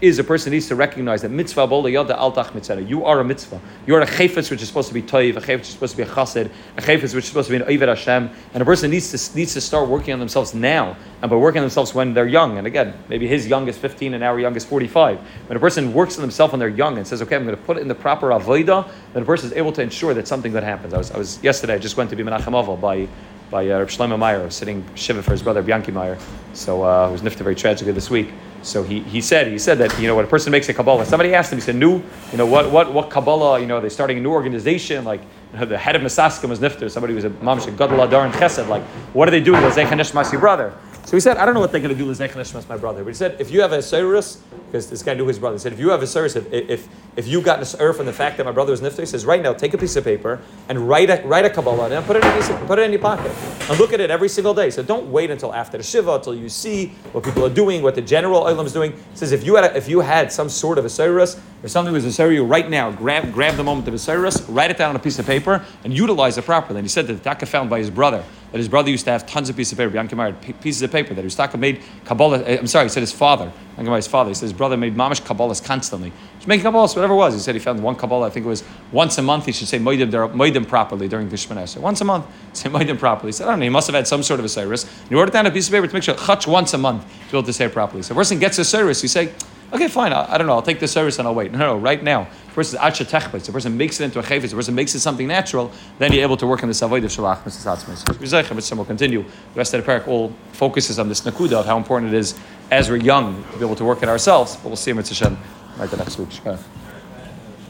is 0.00 0.18
a 0.18 0.24
person 0.24 0.52
needs 0.52 0.68
to 0.68 0.76
recognize 0.76 1.22
that 1.22 1.30
mitzvah 1.30 1.66
bola 1.66 1.90
yada 1.90 2.14
altach 2.14 2.54
mitzvah. 2.54 2.82
You 2.82 3.04
are 3.04 3.20
a 3.20 3.24
mitzvah. 3.24 3.60
You 3.86 3.94
are 3.96 4.00
a 4.00 4.06
chayfetz 4.06 4.50
which 4.50 4.62
is 4.62 4.68
supposed 4.68 4.88
to 4.88 4.94
be 4.94 5.02
toiv, 5.02 5.36
a 5.36 5.40
chayfetz 5.40 5.58
which 5.58 5.68
is 5.68 5.72
supposed 5.74 5.96
to 5.96 5.96
be 5.96 6.02
a 6.04 6.06
chassid, 6.06 6.50
a 6.76 6.80
chayfetz 6.80 7.14
which 7.14 7.24
is 7.24 7.28
supposed 7.28 7.48
to 7.48 7.58
be 7.58 7.62
an 7.62 7.68
oived 7.68 7.88
Hashem, 7.88 8.30
and 8.54 8.62
a 8.62 8.64
person 8.64 8.90
needs 8.90 9.10
to 9.10 9.36
needs 9.36 9.54
to 9.54 9.60
start 9.60 9.88
working 9.88 10.12
on 10.12 10.18
themselves 10.18 10.54
now, 10.54 10.96
and 11.22 11.30
by 11.30 11.36
working 11.36 11.58
on 11.58 11.64
themselves 11.64 11.94
when 11.94 12.14
they're 12.14 12.26
young. 12.26 12.58
And 12.58 12.66
again, 12.66 12.94
maybe 13.08 13.26
his 13.26 13.46
young 13.46 13.66
is 13.68 13.76
15 13.76 14.14
and 14.14 14.22
our 14.22 14.38
young 14.38 14.54
is 14.56 14.64
45. 14.64 15.18
When 15.18 15.56
a 15.56 15.60
person 15.60 15.92
works 15.92 16.16
on 16.16 16.22
themselves 16.22 16.52
when 16.52 16.60
they're 16.60 16.68
young 16.68 16.98
and 16.98 17.06
says, 17.06 17.22
okay, 17.22 17.36
I'm 17.36 17.44
going 17.44 17.56
to 17.56 17.62
put 17.62 17.76
it 17.76 17.80
in 17.80 17.88
the 17.88 17.94
proper 17.94 18.28
avodah, 18.28 18.90
then 19.12 19.22
a 19.22 19.26
person 19.26 19.50
is 19.50 19.56
able 19.56 19.72
to 19.72 19.82
ensure 19.82 20.14
that 20.14 20.28
something 20.28 20.52
good 20.52 20.62
happens. 20.62 20.94
I 20.94 20.98
was, 20.98 21.10
I 21.10 21.18
was 21.18 21.42
yesterday. 21.42 21.74
I 21.74 21.78
just 21.78 21.96
went 21.96 22.10
to 22.10 22.16
be 22.16 22.22
Menachem 22.22 22.80
by 22.80 23.08
by 23.50 23.68
uh, 23.70 23.78
Reb 23.78 23.88
Shlomo 23.88 24.18
Meyer, 24.18 24.50
sitting 24.50 24.84
shiva 24.94 25.22
for 25.22 25.32
his 25.32 25.42
brother 25.42 25.62
Yanky 25.62 25.92
Meyer, 25.92 26.18
so 26.52 26.82
uh, 26.82 27.06
who 27.06 27.12
was 27.12 27.22
nifted 27.22 27.38
very 27.38 27.54
tragically 27.54 27.92
this 27.92 28.10
week. 28.10 28.30
So 28.62 28.82
he, 28.82 29.00
he 29.00 29.20
said 29.20 29.46
he 29.46 29.58
said 29.58 29.78
that 29.78 29.98
you 30.00 30.06
know 30.06 30.16
when 30.16 30.24
a 30.24 30.28
person 30.28 30.50
makes 30.50 30.68
a 30.68 30.74
kabbalah, 30.74 31.06
somebody 31.06 31.34
asked 31.34 31.52
him, 31.52 31.58
he 31.58 31.62
said, 31.62 31.76
"New, 31.76 32.02
you 32.32 32.38
know 32.38 32.46
what 32.46 32.70
what 32.70 32.92
what 32.92 33.10
kabbalah? 33.10 33.60
You 33.60 33.66
know 33.66 33.80
they're 33.80 33.90
starting 33.90 34.18
a 34.18 34.20
new 34.20 34.32
organization, 34.32 35.04
like 35.04 35.20
you 35.52 35.60
know, 35.60 35.64
the 35.64 35.78
head 35.78 35.96
of 35.96 36.02
Misaskim 36.02 36.48
was 36.48 36.58
nifter, 36.58 36.90
somebody 36.90 37.14
was 37.14 37.24
a 37.24 37.30
mamish 37.30 37.66
a 37.68 37.70
gadol 37.70 38.02
adar 38.02 38.26
and 38.26 38.34
chesed, 38.34 38.68
like 38.68 38.82
what 39.14 39.28
are 39.28 39.30
they 39.30 39.40
doing? 39.40 39.62
Let's 39.62 40.14
my 40.14 40.30
brother." 40.36 40.74
So 41.08 41.16
he 41.16 41.22
said, 41.22 41.38
I 41.38 41.46
don't 41.46 41.54
know 41.54 41.60
what 41.60 41.72
they're 41.72 41.80
going 41.80 41.96
to 41.96 41.98
do 41.98 42.04
with 42.04 42.20
my 42.68 42.76
brother. 42.76 43.02
But 43.02 43.08
he 43.08 43.14
said, 43.14 43.40
if 43.40 43.50
you 43.50 43.62
have 43.62 43.72
a 43.72 43.80
Cyrus, 43.80 44.42
because 44.66 44.90
this 44.90 45.02
guy 45.02 45.14
knew 45.14 45.26
his 45.26 45.38
brother, 45.38 45.56
he 45.56 45.58
said, 45.58 45.72
if 45.72 45.78
you 45.78 45.88
have 45.88 46.02
a 46.02 46.06
Cyrus, 46.06 46.36
if, 46.36 46.52
if, 46.52 46.86
if 47.18 47.26
you 47.26 47.42
got 47.42 47.58
an 47.58 47.92
from 47.94 48.06
the 48.06 48.12
fact 48.12 48.36
that 48.36 48.46
my 48.46 48.52
brother 48.52 48.70
was 48.70 48.80
nifter, 48.80 49.00
he 49.00 49.06
says, 49.06 49.26
right 49.26 49.42
now, 49.42 49.52
take 49.52 49.74
a 49.74 49.78
piece 49.78 49.96
of 49.96 50.04
paper 50.04 50.40
and 50.68 50.88
write 50.88 51.10
a, 51.10 51.20
write 51.26 51.44
a 51.44 51.50
Kabbalah 51.50 51.90
and 51.90 52.06
put 52.06 52.14
it, 52.14 52.24
in 52.24 52.32
piece 52.34 52.48
of, 52.48 52.64
put 52.68 52.78
it 52.78 52.82
in 52.82 52.92
your 52.92 53.00
pocket. 53.00 53.32
And 53.68 53.76
look 53.76 53.92
at 53.92 53.98
it 53.98 54.08
every 54.08 54.28
single 54.28 54.54
day. 54.54 54.70
So 54.70 54.84
don't 54.84 55.10
wait 55.10 55.28
until 55.28 55.52
after 55.52 55.76
the 55.76 55.82
Shiva, 55.82 56.14
until 56.14 56.36
you 56.36 56.48
see 56.48 56.90
what 57.10 57.24
people 57.24 57.44
are 57.44 57.50
doing, 57.50 57.82
what 57.82 57.96
the 57.96 58.02
general 58.02 58.42
Olam 58.42 58.66
is 58.66 58.72
doing. 58.72 58.92
He 58.92 59.16
says, 59.16 59.32
if 59.32 59.44
you 59.44 59.56
had, 59.56 59.64
a, 59.64 59.76
if 59.76 59.88
you 59.88 59.98
had 59.98 60.30
some 60.30 60.48
sort 60.48 60.78
of 60.78 60.84
a 60.84 60.88
Cyrus, 60.88 61.40
or 61.64 61.68
something 61.68 61.92
was 61.92 62.04
a 62.04 62.12
Cyrus, 62.12 62.38
right 62.38 62.70
now, 62.70 62.92
grab, 62.92 63.32
grab 63.32 63.56
the 63.56 63.64
moment 63.64 63.88
of 63.88 63.94
a 63.94 63.98
Cyrus, 63.98 64.42
write 64.42 64.70
it 64.70 64.78
down 64.78 64.90
on 64.90 64.96
a 64.96 65.00
piece 65.00 65.18
of 65.18 65.26
paper, 65.26 65.64
and 65.82 65.92
utilize 65.92 66.38
it 66.38 66.44
properly. 66.44 66.78
And 66.78 66.84
he 66.84 66.88
said 66.88 67.08
that 67.08 67.14
the 67.14 67.24
Taka 67.24 67.46
found 67.46 67.68
by 67.68 67.80
his 67.80 67.90
brother 67.90 68.22
that 68.52 68.58
his 68.58 68.68
brother 68.68 68.90
used 68.90 69.04
to 69.04 69.10
have 69.10 69.26
tons 69.26 69.50
of 69.50 69.56
pieces 69.56 69.78
of 69.78 69.78
paper, 69.78 70.32
pieces 70.60 70.82
of 70.82 70.90
paper 70.90 71.14
that 71.14 71.24
his 71.24 71.34
Taka 71.34 71.58
made 71.58 71.82
Kabbalah. 72.04 72.42
Eh, 72.44 72.56
I'm 72.58 72.66
sorry, 72.66 72.86
he 72.86 72.88
said 72.88 73.00
his 73.00 73.12
father, 73.12 73.52
his 73.76 74.06
father, 74.06 74.30
he 74.30 74.34
said 74.34 74.46
his 74.46 74.52
brother 74.52 74.76
made 74.76 74.96
mamish 74.96 75.20
Kabbalahs 75.20 75.62
constantly. 75.62 76.12
Just 76.36 76.48
making 76.48 76.64
Kabbalahs, 76.64 76.96
whatever 76.96 77.07
it 77.10 77.14
was. 77.14 77.34
He 77.34 77.40
said 77.40 77.54
he 77.54 77.60
found 77.60 77.82
one 77.82 77.96
Kabbalah, 77.96 78.26
I 78.26 78.30
think 78.30 78.46
it 78.46 78.48
was 78.48 78.64
once 78.92 79.18
a 79.18 79.22
month, 79.22 79.46
he 79.46 79.52
should 79.52 79.68
say 79.68 79.78
Modim 79.78 80.66
properly 80.66 81.08
during 81.08 81.28
Vishmanes. 81.28 81.68
So 81.68 81.80
once 81.80 82.00
a 82.00 82.04
month, 82.04 82.26
say 82.52 82.68
Modim 82.68 82.98
properly. 82.98 83.28
He 83.28 83.32
said, 83.32 83.46
I 83.46 83.50
don't 83.50 83.60
know, 83.60 83.64
he 83.64 83.70
must 83.70 83.86
have 83.86 83.94
had 83.94 84.06
some 84.06 84.22
sort 84.22 84.40
of 84.40 84.46
a 84.46 84.48
Cyrus. 84.48 84.84
And 84.84 85.08
he 85.08 85.14
wrote 85.14 85.28
it 85.28 85.32
down 85.32 85.46
on 85.46 85.52
a 85.52 85.54
piece 85.54 85.68
of 85.68 85.72
paper 85.72 85.86
to 85.86 85.94
make 85.94 86.02
sure 86.02 86.14
Chach 86.14 86.46
once 86.46 86.74
a 86.74 86.78
month 86.78 87.02
to 87.02 87.32
be 87.32 87.38
able 87.38 87.46
to 87.46 87.52
say 87.52 87.66
it 87.66 87.72
properly. 87.72 88.02
So 88.02 88.14
a 88.14 88.16
person 88.16 88.38
gets 88.38 88.58
a 88.58 88.64
Cyrus, 88.64 89.02
you 89.02 89.08
say, 89.08 89.32
Okay, 89.70 89.88
fine. 89.88 90.14
I, 90.14 90.32
I, 90.32 90.38
don't 90.38 90.46
know. 90.46 90.54
I'll 90.54 90.62
take 90.62 90.80
the 90.80 90.88
service 90.88 91.18
and 91.18 91.28
I'll 91.28 91.34
wait. 91.34 91.52
No, 91.52 91.58
no, 91.58 91.76
right 91.76 92.02
now. 92.02 92.26
The 92.48 92.54
person 92.54 92.80
is 92.80 93.08
techbet. 93.08 93.44
The 93.44 93.52
person 93.52 93.76
makes 93.76 94.00
it 94.00 94.04
into 94.04 94.18
a 94.18 94.22
chayvitz. 94.22 94.50
The 94.50 94.56
person 94.56 94.74
makes 94.74 94.94
it 94.94 95.00
something 95.00 95.28
natural. 95.28 95.70
Then 95.98 96.12
you're 96.12 96.22
able 96.22 96.38
to 96.38 96.46
work 96.46 96.62
on 96.62 96.70
the 96.70 96.84
avoid 96.84 97.04
of 97.04 97.10
shalach 97.10 97.44
mitzvah 97.44 98.76
We'll 98.76 98.84
continue. 98.86 99.22
The 99.22 99.28
rest 99.58 99.74
of 99.74 99.84
the 99.84 99.90
parak 99.90 100.08
all 100.08 100.32
focuses 100.52 100.98
on 100.98 101.08
this 101.10 101.20
nakuda 101.20 101.52
of 101.52 101.66
how 101.66 101.76
important 101.76 102.14
it 102.14 102.16
is 102.16 102.38
as 102.70 102.88
we're 102.88 102.96
young 102.96 103.44
to 103.52 103.58
be 103.58 103.64
able 103.64 103.76
to 103.76 103.84
work 103.84 104.02
it 104.02 104.08
ourselves. 104.08 104.56
But 104.56 104.68
we'll 104.68 104.76
see 104.76 104.90
him 104.90 104.96
Hashem 104.96 105.36
right 105.78 105.90
the 105.90 105.98
next 105.98 106.18
week. 106.18 106.30